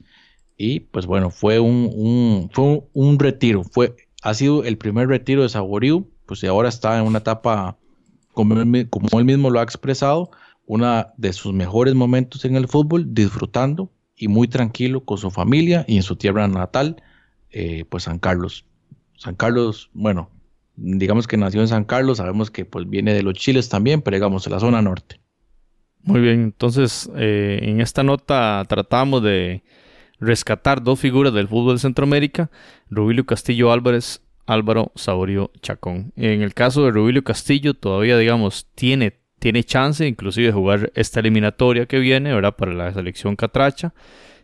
[0.55, 3.65] Y pues bueno, fue un, fue un, retiro.
[3.65, 6.07] Fue, ha sido el primer retiro de Saborío.
[6.25, 7.77] Pues ahora está en una etapa,
[8.31, 8.55] como
[8.89, 10.31] como él mismo lo ha expresado,
[10.65, 15.85] una de sus mejores momentos en el fútbol, disfrutando y muy tranquilo con su familia
[15.87, 17.01] y en su tierra natal,
[17.51, 18.65] eh, pues San Carlos.
[19.17, 20.29] San Carlos, bueno,
[20.75, 24.15] digamos que nació en San Carlos, sabemos que pues viene de los Chiles también, pero
[24.15, 25.19] digamos de la zona norte.
[26.03, 29.63] Muy bien, entonces eh, en esta nota tratamos de
[30.19, 32.51] rescatar dos figuras del fútbol de Centroamérica,
[32.89, 36.13] Rubilio Castillo Álvarez, Álvaro Saurio Chacón.
[36.15, 41.19] En el caso de Rubilio Castillo todavía digamos tiene, tiene chance inclusive de jugar esta
[41.19, 42.55] eliminatoria que viene, ¿verdad?
[42.55, 43.93] Para la selección catracha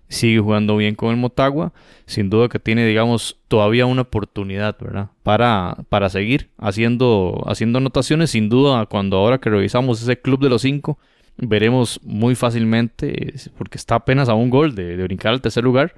[0.10, 1.74] sigue jugando bien con el Motagua.
[2.06, 5.10] Sin duda que tiene, digamos, todavía una oportunidad, ¿verdad?
[5.24, 8.30] Para, para seguir haciendo, haciendo anotaciones.
[8.30, 11.00] Sin duda, cuando ahora que revisamos ese club de los cinco,
[11.36, 15.96] veremos muy fácilmente, porque está apenas a un gol de, brincar al tercer lugar.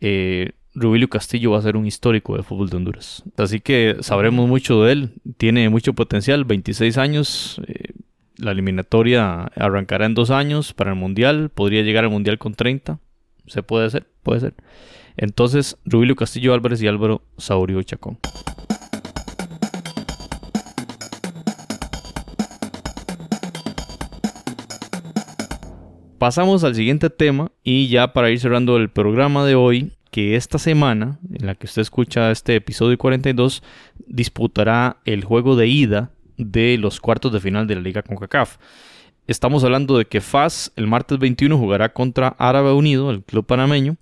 [0.00, 3.24] Eh, Rubilio Castillo va a ser un histórico del fútbol de Honduras.
[3.36, 5.10] Así que sabremos mucho de él.
[5.36, 7.60] Tiene mucho potencial, 26 años.
[7.66, 7.90] Eh,
[8.38, 11.50] la eliminatoria arrancará en dos años para el Mundial.
[11.50, 12.98] Podría llegar al Mundial con 30
[13.46, 14.54] se puede hacer, puede ser.
[15.16, 18.18] Entonces, Rubilio Castillo Álvarez y Álvaro Saurio Chacón.
[26.18, 30.58] Pasamos al siguiente tema y ya para ir cerrando el programa de hoy, que esta
[30.58, 33.62] semana, en la que usted escucha este episodio 42,
[34.06, 38.58] disputará el juego de ida de los cuartos de final de la Liga CONCACAF.
[39.26, 43.96] Estamos hablando de que FAS el martes 21 jugará contra Árabe Unido, el club panameño.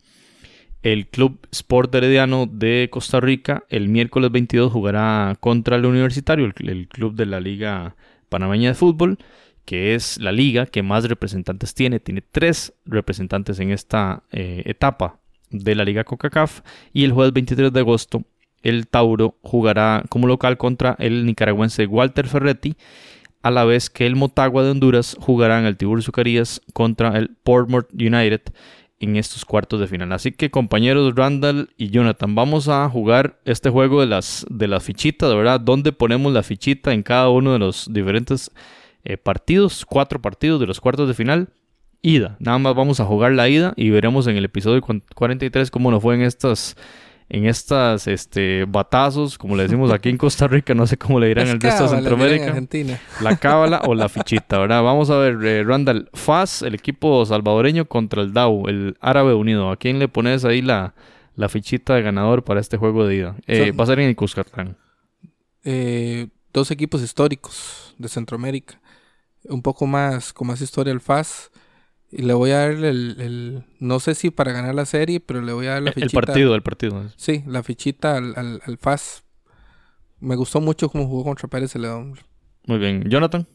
[0.82, 6.88] El Club Sport Herediano de Costa Rica el miércoles 22 jugará contra el Universitario, el,
[6.88, 7.96] club de la Liga
[8.28, 9.16] Panameña de Fútbol,
[9.64, 12.00] que es la liga que más representantes tiene.
[12.00, 16.60] Tiene tres representantes en esta eh, etapa de la Liga CONCACAF.
[16.92, 18.24] Y el jueves 23 de agosto
[18.64, 22.76] el Tauro jugará como local contra el nicaragüense Walter Ferretti
[23.42, 27.28] a la vez que el Motagua de Honduras jugará en el Tiburcio Carías contra el
[27.44, 28.40] Portmore United
[29.00, 30.12] en estos cuartos de final.
[30.12, 34.82] Así que compañeros Randall y Jonathan, vamos a jugar este juego de las, de las
[34.82, 35.60] fichitas, ¿verdad?
[35.60, 38.50] ¿Dónde ponemos la fichita en cada uno de los diferentes
[39.04, 39.84] eh, partidos?
[39.84, 41.50] Cuatro partidos de los cuartos de final.
[42.00, 45.90] Ida, nada más vamos a jugar la ida y veremos en el episodio 43 cómo
[45.90, 46.76] nos fue en estas
[47.28, 51.28] en estas este, batazos, como le decimos aquí en Costa Rica, no sé cómo le
[51.28, 52.54] dirán en el resto de Centroamérica.
[53.20, 54.82] La cábala o la fichita, ¿verdad?
[54.82, 59.70] Vamos a ver, eh, Randall, FAS, el equipo salvadoreño contra el DAO, el Árabe Unido.
[59.70, 60.94] ¿A quién le pones ahí la,
[61.34, 63.36] la fichita de ganador para este juego de ida?
[63.46, 64.76] Eh, va a ser en el Cuscatlán.
[65.64, 68.80] Eh, dos equipos históricos de Centroamérica.
[69.44, 71.50] Un poco más, con más historia el FAS
[72.16, 75.52] y le voy a dar el, no sé si para ganar la serie, pero le
[75.52, 76.20] voy a dar la fichita.
[76.20, 77.04] El partido, el partido.
[77.16, 79.24] Sí, la fichita al, al, FAS.
[80.20, 82.16] Me gustó mucho cómo jugó contra Pérez Celedón.
[82.66, 83.04] Muy bien.
[83.08, 83.48] Jonathan.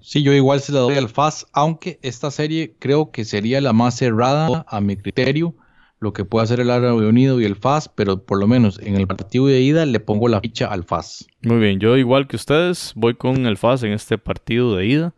[0.00, 3.74] Sí, yo igual se la doy al FAS, aunque esta serie creo que sería la
[3.74, 5.54] más cerrada a mi criterio,
[6.00, 8.96] lo que puede hacer el Árabe Unido y el FAS, pero por lo menos en
[8.96, 11.26] el partido de ida le pongo la ficha al FAS.
[11.42, 15.14] Muy bien, yo igual que ustedes voy con el FAS en este partido de ida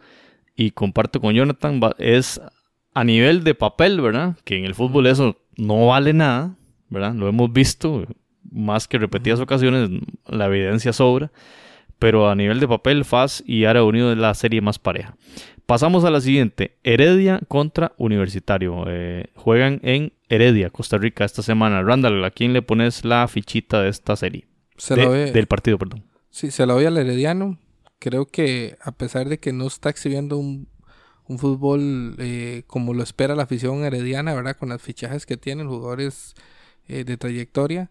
[0.61, 2.39] y comparto con Jonathan, es
[2.93, 4.37] a nivel de papel, ¿verdad?
[4.45, 6.55] Que en el fútbol eso no vale nada,
[6.91, 7.15] ¿verdad?
[7.15, 8.05] Lo hemos visto
[8.53, 9.89] más que repetidas ocasiones,
[10.27, 11.33] la evidencia sobra,
[11.99, 15.17] pero a nivel de papel, FAS y Ara Unido es la serie más pareja.
[15.65, 18.85] Pasamos a la siguiente, Heredia contra Universitario.
[18.87, 21.83] Eh, juegan en Heredia, Costa Rica, esta semana.
[21.83, 24.45] Randall, ¿a quién le pones la fichita de esta serie?
[24.77, 26.05] Se Del partido, perdón.
[26.29, 27.57] Sí, se la doy al Herediano
[28.01, 30.69] creo que a pesar de que no está exhibiendo un,
[31.39, 34.57] fútbol eh, como lo espera la afición herediana, ¿verdad?
[34.57, 36.35] Con las fichajes que tienen, jugadores
[36.89, 37.91] eh, de trayectoria.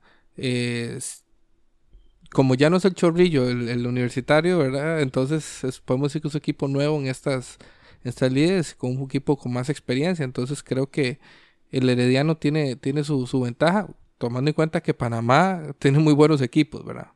[2.32, 5.02] como ya no es el chorrillo, el, universitario, ¿verdad?
[5.02, 7.58] Entonces podemos decir que es un equipo nuevo en estas,
[8.04, 10.26] estas líderes, con un equipo con más experiencia.
[10.26, 11.20] Entonces creo que
[11.72, 13.88] el herediano tiene, tiene su, ventaja,
[14.18, 17.12] tomando en cuenta que Panamá tiene muy buenos equipos, ¿verdad?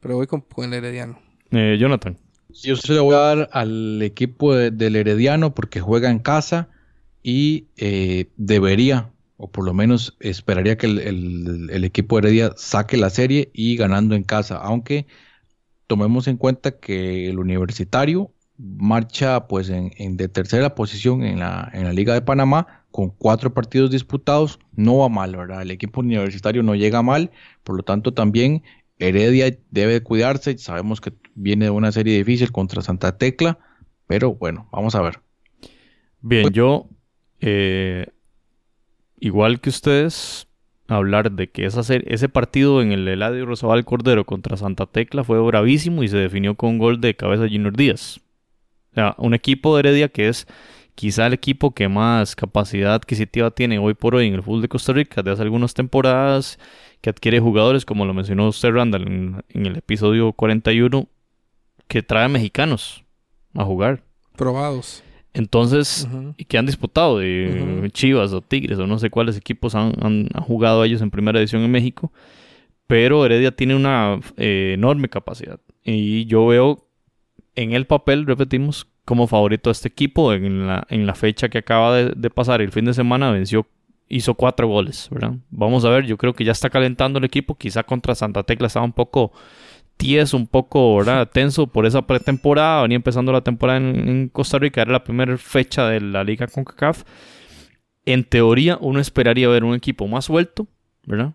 [0.00, 1.20] Pero voy con, con el herediano.
[1.52, 2.16] Eh, Jonathan.
[2.54, 6.68] Yo se lo voy a dar al equipo del Herediano porque juega en casa
[7.22, 13.10] y eh, debería, o por lo menos esperaría que el, equipo de Heredia saque la
[13.10, 15.06] serie y ganando en casa, aunque
[15.86, 21.84] tomemos en cuenta que el universitario marcha pues en, de tercera posición en la, en
[21.84, 25.62] la Liga de Panamá con cuatro partidos disputados, no va mal, ¿verdad?
[25.62, 27.30] El equipo universitario no llega mal,
[27.62, 28.62] por lo tanto también
[28.98, 33.58] Heredia debe cuidarse, sabemos que viene de una serie difícil contra Santa Tecla,
[34.06, 35.20] pero bueno, vamos a ver.
[36.20, 36.88] Bien, yo,
[37.40, 38.08] eh,
[39.18, 40.48] igual que ustedes,
[40.88, 45.40] hablar de que esa ese partido en el Eladio Rosabal Cordero contra Santa Tecla fue
[45.40, 48.20] bravísimo y se definió con un gol de cabeza de Junior Díaz.
[48.92, 50.46] O sea, un equipo de Heredia que es
[50.94, 54.68] quizá el equipo que más capacidad adquisitiva tiene hoy por hoy en el fútbol de
[54.68, 56.58] Costa Rica de hace algunas temporadas
[57.00, 61.08] que adquiere jugadores, como lo mencionó usted, Randall, en, en el episodio 41,
[61.90, 63.04] que trae mexicanos
[63.54, 64.02] a jugar.
[64.36, 65.02] Probados.
[65.34, 66.34] Entonces, Ujú.
[66.38, 67.90] y que han disputado de.
[67.92, 71.38] Chivas o Tigres o no sé cuáles equipos han, han- han jugado ellos en primera
[71.38, 72.12] edición en México.
[72.86, 75.60] Pero Heredia tiene una eh, enorme capacidad.
[75.84, 76.86] Y yo veo
[77.54, 80.32] en el papel, repetimos, como favorito a este equipo.
[80.32, 83.66] En la, en la fecha que acaba de, de pasar el fin de semana, venció,
[84.08, 85.34] hizo cuatro goles, ¿verdad?
[85.50, 87.54] Vamos a ver, yo creo que ya está calentando el equipo.
[87.56, 89.32] Quizá contra Santa Tecla estaba un poco
[90.00, 91.28] tieso, un poco ¿verdad?
[91.32, 92.82] tenso por esa pretemporada.
[92.82, 96.46] Venía empezando la temporada en, en Costa Rica, era la primera fecha de la liga
[96.46, 97.04] CONCACAF.
[98.06, 100.66] En teoría, uno esperaría ver un equipo más suelto,
[101.04, 101.34] ¿verdad?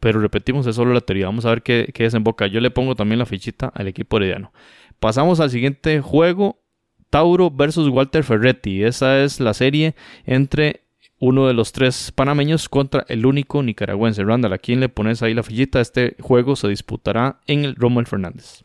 [0.00, 1.26] Pero repetimos, es solo la teoría.
[1.26, 2.46] Vamos a ver qué, qué desemboca.
[2.46, 4.52] Yo le pongo también la fichita al equipo herediano.
[5.00, 6.62] Pasamos al siguiente juego.
[7.10, 8.84] Tauro versus Walter Ferretti.
[8.84, 9.94] Esa es la serie
[10.24, 10.87] entre
[11.20, 14.22] uno de los tres panameños contra el único nicaragüense.
[14.24, 15.80] Randall, ¿a quién le pones ahí la fichita?
[15.80, 18.62] Este juego se disputará en el Rommel Fernández.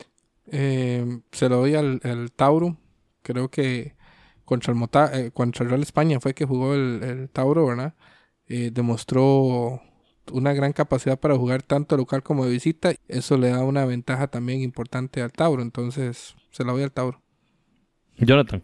[0.51, 2.77] Eh, se lo doy al, al Tauro.
[3.23, 3.95] Creo que
[4.45, 7.95] contra el, Mota- eh, contra el Real España fue que jugó el, el Tauro, ¿verdad?
[8.47, 9.81] Eh, demostró
[10.31, 12.93] una gran capacidad para jugar tanto local como de visita.
[13.07, 15.61] Eso le da una ventaja también importante al Tauro.
[15.63, 17.21] Entonces, se la doy al Tauro.
[18.17, 18.63] Jonathan.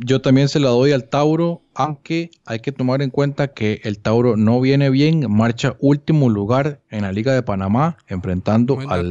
[0.00, 3.98] Yo también se la doy al Tauro, aunque hay que tomar en cuenta que el
[3.98, 9.10] Tauro no viene bien, marcha último lugar en la Liga de Panamá, enfrentando al,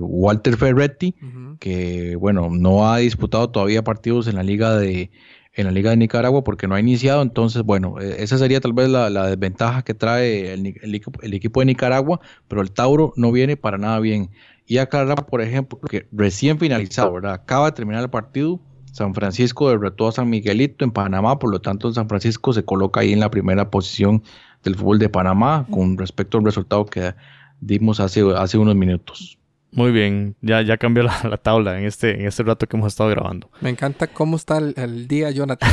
[0.00, 1.14] Walter Ferretti,
[1.58, 5.10] que bueno, no ha disputado todavía partidos en la Liga de
[5.54, 8.72] en la Liga de Nicaragua porque no ha iniciado, entonces bueno, eh, esa sería tal
[8.72, 12.70] vez la, la desventaja que trae el, el equipo- el equipo de Nicaragua, pero el
[12.72, 14.30] Tauro no viene para nada bien.
[14.66, 17.34] Y aclarar, por ejemplo, que recién finalizado, ¿verdad?
[17.34, 18.60] Acaba de terminar el partido,
[18.92, 23.00] San Francisco derrotó a San Miguelito en Panamá, por lo tanto San Francisco se coloca
[23.00, 24.22] ahí en la primera posición
[24.62, 27.14] del fútbol de Panamá con respecto al resultado que
[27.60, 29.38] dimos hace, hace unos minutos.
[29.72, 32.88] Muy bien, ya, ya cambió la, la tabla en este, en este rato que hemos
[32.88, 33.50] estado grabando.
[33.62, 35.70] Me encanta cómo está el, el día, Jonathan.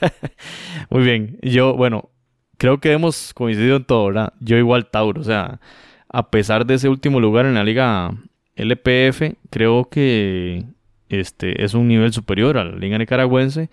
[0.90, 2.10] Muy bien, yo, bueno,
[2.56, 4.32] creo que hemos coincidido en todo, ¿verdad?
[4.38, 5.60] Yo igual Tauro, o sea,
[6.08, 8.12] a pesar de ese último lugar en la liga
[8.54, 10.64] LPF, creo que
[11.10, 13.68] este es un nivel superior a la liga nicaragüense.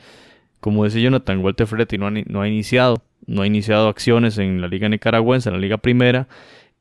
[0.60, 4.90] Como decía Jonathan, Walter Ferretti no ha, iniciado, no ha iniciado acciones en la liga
[4.90, 6.28] nicaragüense, en la liga primera.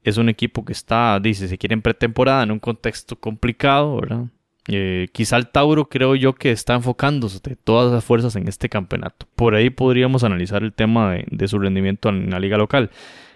[0.03, 4.25] Es un equipo que está, dice, se quiere en pretemporada, en un contexto complicado, ¿verdad?
[4.69, 8.69] Eh, quizá el Tauro creo yo que está enfocándose de todas las fuerzas en este
[8.69, 9.27] campeonato.
[9.37, 12.91] Por ahí podríamos analizar el tema de su rendimiento en la liga local.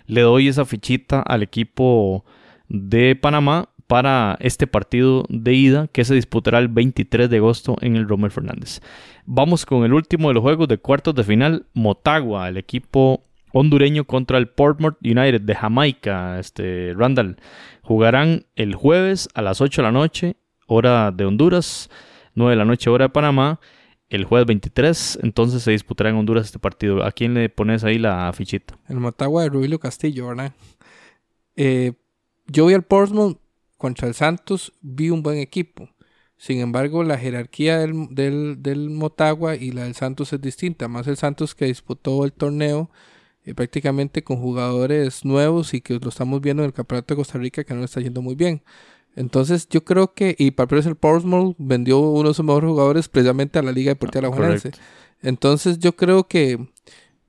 [0.07, 2.25] Le doy esa fichita al equipo
[2.69, 7.97] de Panamá para este partido de ida que se disputará el 23 de agosto en
[7.97, 8.81] el Romer Fernández.
[9.27, 14.05] Vamos con el último de los juegos de cuartos de final, Motagua, el equipo hondureño
[14.05, 17.39] contra el Portmore United de Jamaica, este Randall.
[17.83, 20.37] Jugarán el jueves a las 8 de la noche,
[20.69, 21.91] hora de Honduras,
[22.37, 23.59] 9 de la noche, hora de Panamá.
[24.09, 27.03] El jueves 23, entonces se disputará en Honduras este partido.
[27.05, 28.79] ¿A quién le pones ahí la fichita?
[28.89, 30.53] El Motagua de Rubilio Castillo, ¿verdad?
[31.57, 31.95] Eh,
[32.47, 33.40] yo vi al Portsmouth
[33.81, 35.89] contra el Santos, vi un buen equipo.
[36.37, 40.87] Sin embargo, la jerarquía del, del, del Motagua y la del Santos es distinta.
[40.87, 42.91] Más el Santos que disputó el torneo
[43.47, 47.39] eh, prácticamente con jugadores nuevos y que lo estamos viendo en el Campeonato de Costa
[47.39, 48.63] Rica que no le está yendo muy bien.
[49.17, 53.59] Entonces yo creo que, y para el Portsmouth vendió uno de sus mejores jugadores precisamente
[53.59, 54.79] a la Liga Deportiva Ah, correcto.
[55.23, 56.59] Entonces yo creo que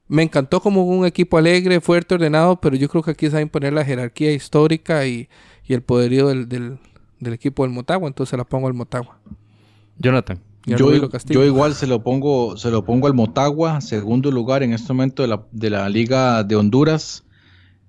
[0.10, 3.40] me encantó como un equipo alegre, fuerte, ordenado, pero yo creo que aquí se va
[3.40, 5.30] a imponer la jerarquía histórica y,
[5.72, 6.80] y el poderío del, del,
[7.22, 9.18] del equipo del Motagua, entonces la pongo al Motagua.
[9.98, 10.38] Jonathan.
[10.66, 15.24] Yo igual se lo pongo, se lo pongo al Motagua, segundo lugar en este momento
[15.24, 17.24] de la, de la Liga de Honduras.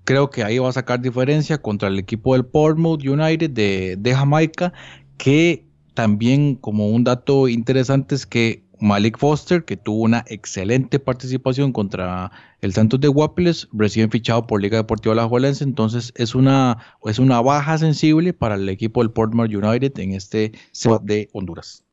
[0.05, 4.15] Creo que ahí va a sacar diferencia contra el equipo del Portsmouth United de, de
[4.15, 4.71] Jamaica,
[5.17, 11.71] que también como un dato interesante es que Malik Foster, que tuvo una excelente participación
[11.71, 12.31] contra
[12.61, 17.41] el Santos de Guapiles, recién fichado por Liga Deportiva Alajuelense, entonces es una, es una
[17.41, 21.83] baja sensible para el equipo del Portsmouth United en este set de Honduras.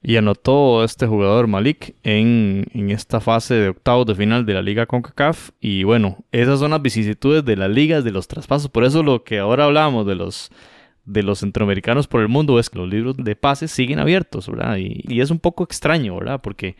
[0.00, 4.62] Y anotó este jugador Malik en, en esta fase de octavos de final de la
[4.62, 5.50] Liga CONCACAF.
[5.60, 8.70] Y bueno, esas son las vicisitudes de las ligas, de los traspasos.
[8.70, 10.52] Por eso lo que ahora hablamos de los,
[11.08, 14.76] de los centroamericanos por el mundo es que los libros de pases siguen abiertos, ¿verdad?
[14.76, 16.40] Y, es un poco extraño, ¿verdad?
[16.42, 16.76] Porque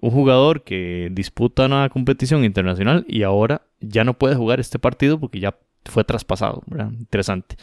[0.00, 5.20] un jugador que disputa una competición internacional y ahora ya no puede jugar este partido
[5.20, 6.90] porque ya fue traspasado, ¿verdad?
[6.92, 7.56] Interesante.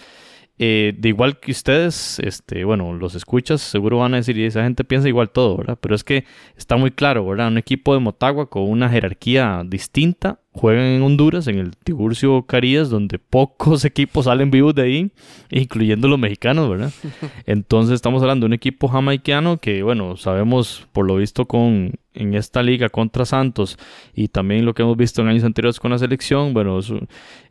[0.59, 4.63] Eh, de igual que ustedes, este, bueno, los escuchas, seguro van a decir, y esa
[4.63, 5.77] gente piensa igual todo, ¿verdad?
[5.79, 6.25] Pero es que
[6.55, 7.49] está muy claro, ¿verdad?
[7.49, 12.89] Un equipo de Motagua con una jerarquía distinta juegan en Honduras, en el Tiburcio Carías,
[12.89, 15.11] donde pocos equipos salen vivos de ahí,
[15.49, 16.91] incluyendo los mexicanos, ¿verdad?
[17.45, 22.33] Entonces estamos hablando de un equipo jamaiquiano que, bueno, sabemos por lo visto con en
[22.33, 23.77] esta liga contra Santos
[24.15, 26.79] y también lo que hemos visto en años anteriores con la selección, bueno,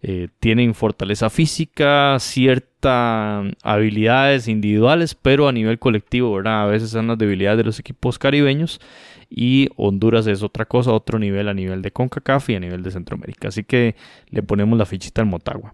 [0.02, 6.62] eh, tienen fortaleza física, ciertas habilidades individuales, pero a nivel colectivo, ¿verdad?
[6.62, 8.80] A veces son las debilidades de los equipos caribeños
[9.28, 12.90] y Honduras es otra cosa, otro nivel a nivel de CONCACAF y a nivel de
[12.90, 13.48] Centroamérica.
[13.48, 13.96] Así que
[14.30, 15.72] le ponemos la fichita al Motagua.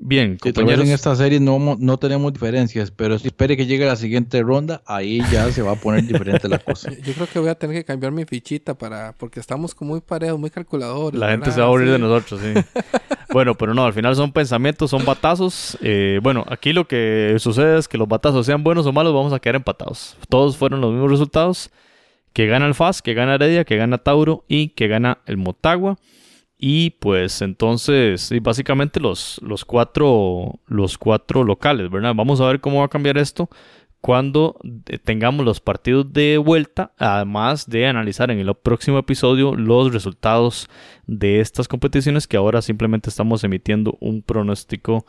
[0.00, 0.86] Bien, compañeros.
[0.86, 4.80] en esta serie no, no tenemos diferencias, pero si espere que llegue la siguiente ronda,
[4.86, 6.92] ahí ya se va a poner diferente la cosa.
[7.04, 10.00] Yo creo que voy a tener que cambiar mi fichita para, porque estamos como muy
[10.00, 11.18] parejos, muy calculadores.
[11.18, 12.54] La gente se va a aburrir de nosotros, sí.
[13.32, 15.76] bueno, pero no, al final son pensamientos, son batazos.
[15.80, 19.32] Eh, bueno, aquí lo que sucede es que los batazos sean buenos o malos, vamos
[19.32, 20.16] a quedar empatados.
[20.28, 21.72] Todos fueron los mismos resultados
[22.32, 25.96] que gana el FAS, que gana Heredia, que gana Tauro y que gana el Motagua.
[26.58, 32.14] Y pues entonces, básicamente los, los, cuatro, los cuatro locales, ¿verdad?
[32.16, 33.48] Vamos a ver cómo va a cambiar esto
[34.00, 34.56] cuando
[34.86, 40.68] eh, tengamos los partidos de vuelta, además de analizar en el próximo episodio los resultados
[41.06, 45.04] de estas competiciones que ahora simplemente estamos emitiendo un pronóstico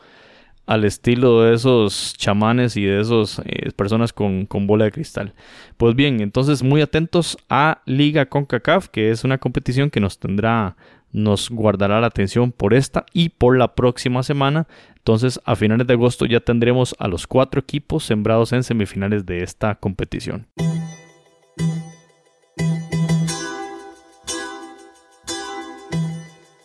[0.66, 5.34] al estilo de esos chamanes y de esas eh, personas con, bola de cristal.
[5.76, 10.76] Pues bien, entonces muy atentos a Liga CONCACAF, que es una competición que nos tendrá,
[11.12, 14.68] nos guardará la atención por esta y por la próxima semana.
[14.96, 19.42] Entonces a finales de agosto ya tendremos a los cuatro equipos sembrados en semifinales de
[19.42, 20.46] esta competición.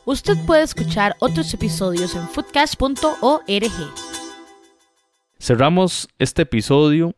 [0.08, 3.02] Usted puede escuchar otros episodios en foodcast.org.
[5.40, 7.16] Cerramos este episodio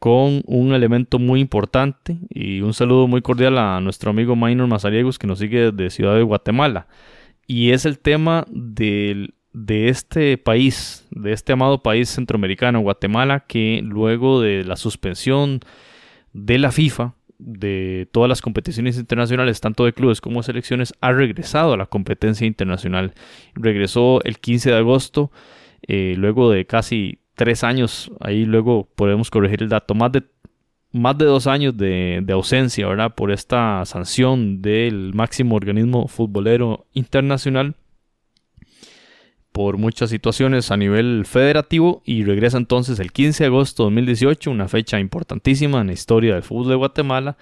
[0.00, 5.16] con un elemento muy importante y un saludo muy cordial a nuestro amigo Minor Mazariegos
[5.16, 6.88] que nos sigue desde Ciudad de Guatemala.
[7.46, 9.30] Y es el tema de
[9.62, 15.60] este país, de este amado país centroamericano, Guatemala, que luego de la suspensión
[16.32, 21.12] de la FIFA, de todas las competiciones internacionales, tanto de clubes como de selecciones, ha
[21.12, 23.14] regresado a la competencia internacional.
[23.54, 25.30] Regresó el 15 de agosto,
[25.86, 30.22] eh, luego de casi tres años, ahí luego podemos corregir el dato, más de,
[30.92, 33.14] más de dos años de, de ausencia, ¿verdad?
[33.14, 37.74] Por esta sanción del máximo organismo futbolero internacional
[39.54, 44.50] por muchas situaciones a nivel federativo y regresa entonces el 15 de agosto de 2018,
[44.50, 47.36] una fecha importantísima en la historia del fútbol de Guatemala.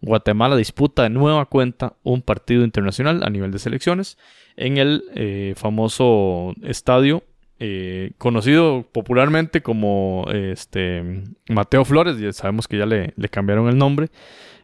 [0.00, 4.16] Guatemala disputa de nueva cuenta un partido internacional a nivel de selecciones
[4.56, 7.24] en el eh, famoso estadio
[7.58, 13.76] eh, conocido popularmente como este, Mateo Flores, ya sabemos que ya le, le cambiaron el
[13.76, 14.06] nombre,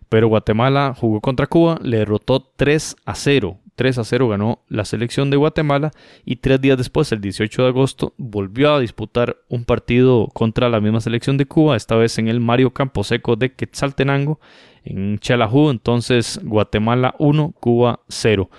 [0.09, 4.85] pero Guatemala jugó contra Cuba, le derrotó 3 a 0 3 a 0 ganó la
[4.85, 5.91] selección de Guatemala
[6.25, 10.81] y tres días después, el 18 de agosto, volvió a disputar un partido contra la
[10.81, 14.41] misma selección de Cuba, esta vez en el Mario Camposeco de Quetzaltenango,
[14.85, 18.51] en Chalajú, entonces Guatemala 1, Cuba 0.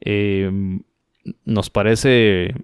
[0.00, 0.82] Em,
[1.44, 2.54] nos parece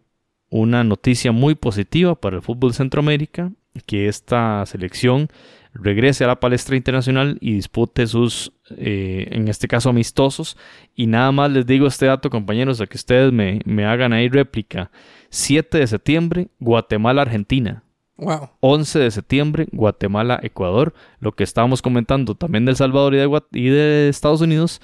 [0.51, 3.53] una noticia muy positiva para el fútbol Centroamérica,
[3.87, 5.29] que esta selección
[5.75, 10.57] regrese a la palestra internacional y dispute sus, eh, en este caso, amistosos.
[10.95, 14.29] Y nada más les digo este dato, compañeros, a que ustedes me, me hagan ahí
[14.29, 14.91] réplica.
[15.31, 17.83] 7 de septiembre, Guatemala-Argentina.
[18.17, 18.51] Wow.
[18.61, 20.95] 11 de septiembre, Guatemala-Ecuador.
[21.19, 24.81] Lo que estábamos comentando también del Salvador y de, y de Estados Unidos,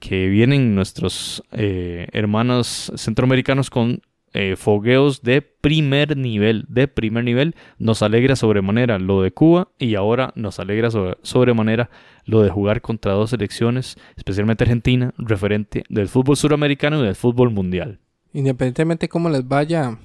[0.00, 4.02] que vienen nuestros eh, hermanos centroamericanos con
[4.36, 7.54] eh, fogueos de primer nivel, de primer nivel.
[7.78, 11.88] Nos alegra sobremanera lo de Cuba y ahora nos alegra sobremanera
[12.24, 17.50] lo de jugar contra dos selecciones, especialmente Argentina, referente del fútbol suramericano y del fútbol
[17.50, 18.00] mundial.
[18.32, 19.98] Independientemente cómo les vaya,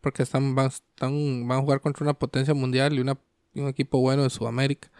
[0.00, 0.70] porque están, van,
[1.00, 3.18] van a jugar contra una potencia mundial y, una,
[3.56, 4.92] un equipo bueno de Sudamérica.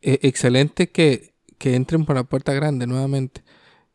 [0.00, 3.42] Eh, excelente que, que entren por la puerta grande nuevamente.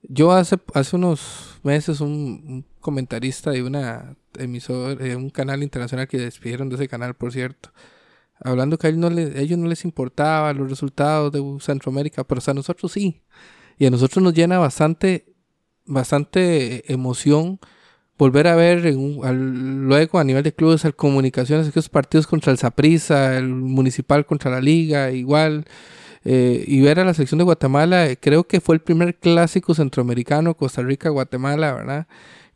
[0.03, 6.17] Yo hace, hace unos meses un, comentarista de una emisor, de un canal internacional que
[6.17, 7.71] despidieron de ese canal, por cierto,
[8.39, 12.41] hablando que a ellos no, les, ellos no les importaba los resultados de Centroamérica, pero
[12.45, 13.21] a nosotros sí.
[13.77, 15.34] Y a nosotros nos llena bastante,
[15.85, 17.59] bastante emoción
[18.17, 23.47] volver a ver luego a nivel de clubes, comunicaciones, esos partidos contra el Saprissa, el
[23.47, 25.65] municipal contra la liga, igual.
[26.26, 29.74] Eh, y ver a la selección de Guatemala, eh, creo que fue el primer clásico
[29.74, 32.08] centroamericano, Costa Rica-Guatemala, ¿verdad?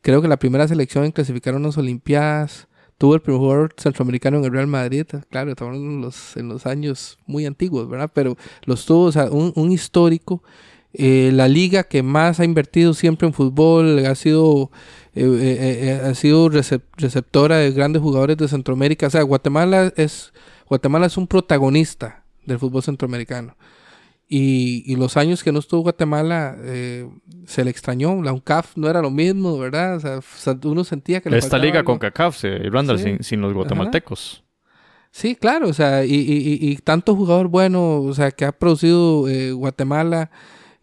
[0.02, 2.68] Creo que la primera selección en clasificar unas Olimpiadas.
[2.98, 6.66] Tuvo el primer jugador centroamericano en el Real Madrid, claro, estamos en los, en los
[6.66, 8.10] años muy antiguos, ¿verdad?
[8.12, 10.42] Pero los tuvo, o sea, un, un histórico
[10.94, 14.72] eh, la liga que más ha invertido siempre en fútbol, ha sido,
[15.14, 19.06] eh, ha sido receptora de grandes jugadores de Centroamérica.
[19.06, 20.34] O sea, Guatemala es,
[20.68, 23.56] Guatemala es un protagonista del fútbol centroamericano.
[24.30, 26.58] Y, los años que no estuvo Guatemala
[27.46, 28.22] se le extrañó.
[28.22, 29.96] La UNCAF no era lo mismo, ¿verdad?
[29.96, 31.30] O sea, uno sentía que...
[31.38, 34.44] Esta liga con CACAF, Randall, sin, sin, los guatemaltecos.
[35.12, 39.28] Sí, claro, o sea, y, y, y, tanto jugador bueno, o sea, que ha producido
[39.28, 40.30] eh, Guatemala,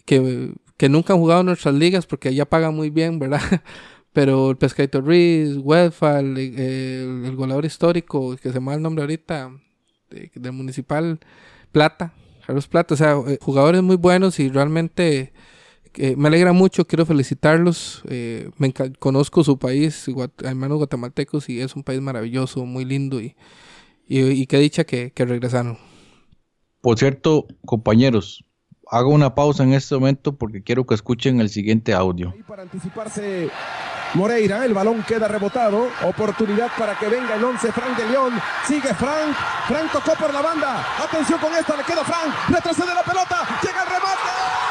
[0.05, 3.41] que, que, nunca han jugado en nuestras ligas porque allá pagan muy bien, ¿verdad?
[4.13, 9.53] Pero el Pescadito Ruiz, Westphal, el, goleador histórico, que se me da el nombre ahorita,
[10.11, 11.21] del Municipal,
[11.75, 12.15] Plata,
[12.47, 15.35] Carlos Plata, o sea, eh, jugadores muy buenos y realmente
[15.97, 18.03] eh, me alegra mucho, quiero felicitarlos.
[18.57, 20.07] me conozco su país,
[20.43, 23.37] hermanos guatemaltecos, y es un país maravilloso, muy lindo y
[24.07, 25.79] y, qué dicha que, regresaron.
[26.81, 28.45] Por cierto, compañeros,
[28.91, 32.35] hago una pausa en este momento porque quiero que escuchen el siguiente audio.
[32.47, 33.49] Para anticiparse
[34.15, 35.89] Moreira, el balón queda rebotado.
[36.05, 38.41] Oportunidad para que venga el 11 Frank de León.
[38.67, 39.35] Sigue Frank.
[39.67, 40.87] Frank tocó por la banda.
[41.03, 42.33] Atención con esta, le queda Frank.
[42.49, 43.45] Retrocede la pelota.
[43.63, 44.64] Llega el remate.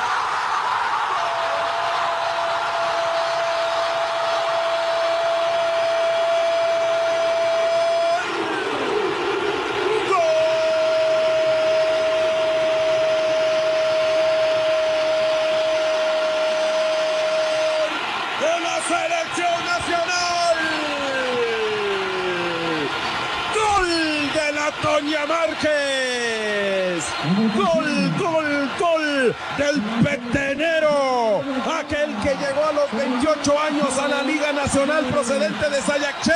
[29.58, 31.42] Del petenero,
[31.80, 36.34] aquel que llegó a los 28 años a la Liga Nacional procedente de Sayacché,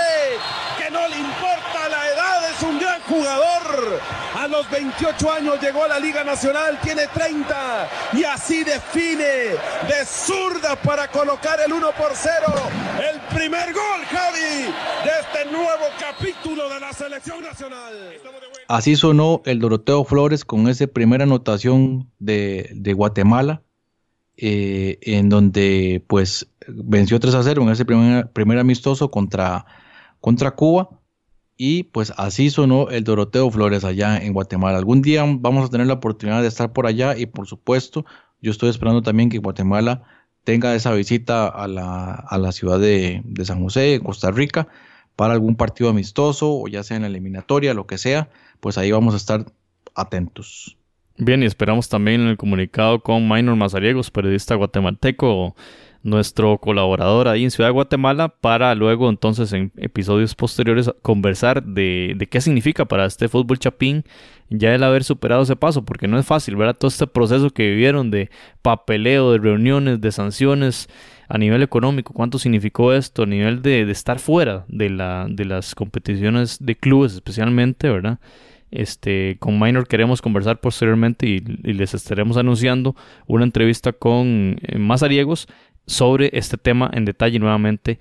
[0.77, 1.66] que no le importa
[4.35, 10.05] A los 28 años llegó a la Liga Nacional, tiene 30 y así define de
[10.05, 12.45] zurda para colocar el 1 por 0.
[13.11, 14.71] El primer gol, Javi,
[15.03, 17.93] de este nuevo capítulo de la selección nacional.
[18.67, 23.61] Así sonó el Doroteo Flores con esa primera anotación de, Guatemala,
[24.37, 29.65] eh, en donde pues venció 3 a 0 en ese primer, primer amistoso contra,
[30.21, 30.89] contra Cuba.
[31.57, 34.77] Y pues así sonó el Doroteo Flores allá en Guatemala.
[34.77, 38.05] Algún día vamos a tener la oportunidad de estar por allá y por supuesto
[38.41, 40.03] yo estoy esperando también que Guatemala
[40.43, 44.67] tenga esa visita a la, a la ciudad de, de San José, Costa Rica,
[45.15, 48.29] para algún partido amistoso o ya sea en la eliminatoria, lo que sea
[48.59, 49.45] pues ahí vamos a estar
[49.95, 50.77] atentos.
[51.17, 55.55] Bien, y esperamos también el comunicado con Minor Mazariegos, periodista guatemalteco,
[56.07, 62.13] nuestro colaborador ahí en Ciudad de Guatemala, para luego entonces en episodios posteriores conversar de,
[62.15, 64.05] de qué significa para este fútbol chapín
[64.49, 66.77] ya el haber superado ese paso, porque no es fácil, ¿verdad?
[66.79, 68.29] Todo este proceso que vivieron de
[68.61, 70.87] papeleo, de reuniones, de sanciones
[71.27, 75.75] a nivel económico, cuánto significó esto, a nivel de, estar fuera de, la, de las
[75.75, 78.19] competiciones de clubes especialmente, ¿verdad?
[78.71, 85.47] Este, con Minor queremos conversar posteriormente y, les estaremos anunciando una entrevista con eh, Mazariegos
[85.87, 87.99] sobre este tema en detalle nuevamente,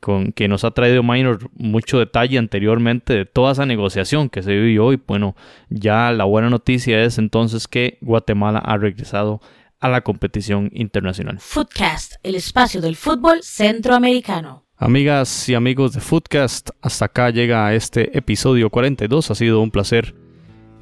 [0.00, 4.52] con que nos ha traído Minor mucho detalle anteriormente de toda esa negociación que se
[4.52, 5.36] vivió y bueno,
[5.68, 9.40] ya la buena noticia es entonces que Guatemala ha regresado
[9.78, 11.38] a la competición internacional.
[11.38, 14.64] Footcast, el espacio del fútbol centroamericano.
[14.78, 19.30] Amigas y amigos de Footcast, hasta acá llega este episodio 42.
[19.30, 20.14] Ha sido un placer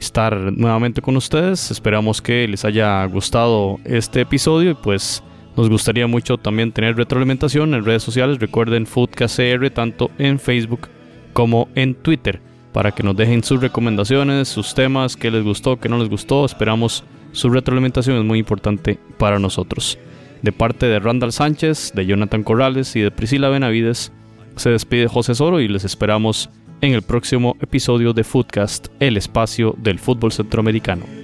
[0.01, 1.71] estar nuevamente con ustedes.
[1.71, 5.23] Esperamos que les haya gustado este episodio y pues
[5.57, 8.39] nos gustaría mucho también tener retroalimentación en redes sociales.
[8.41, 10.89] Recuerden Footcast CR tanto en Facebook
[11.33, 12.41] como en Twitter
[12.73, 16.45] para que nos dejen sus recomendaciones, sus temas, qué les gustó, qué no les gustó.
[16.45, 19.97] Esperamos su retroalimentación, es muy importante para nosotros.
[20.43, 24.13] De parte de Randall Sánchez, de Jonathan Corrales y de Priscila Benavides,
[24.57, 26.51] se despide José Soro y les esperamos
[26.81, 31.24] en el próximo episodio de Footcast, el espacio del fútbol centroamericano.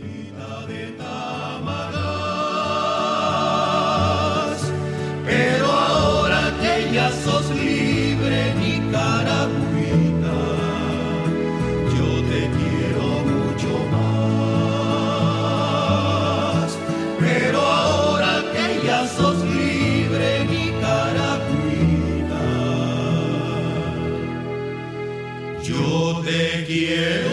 [26.31, 27.30] te quiero.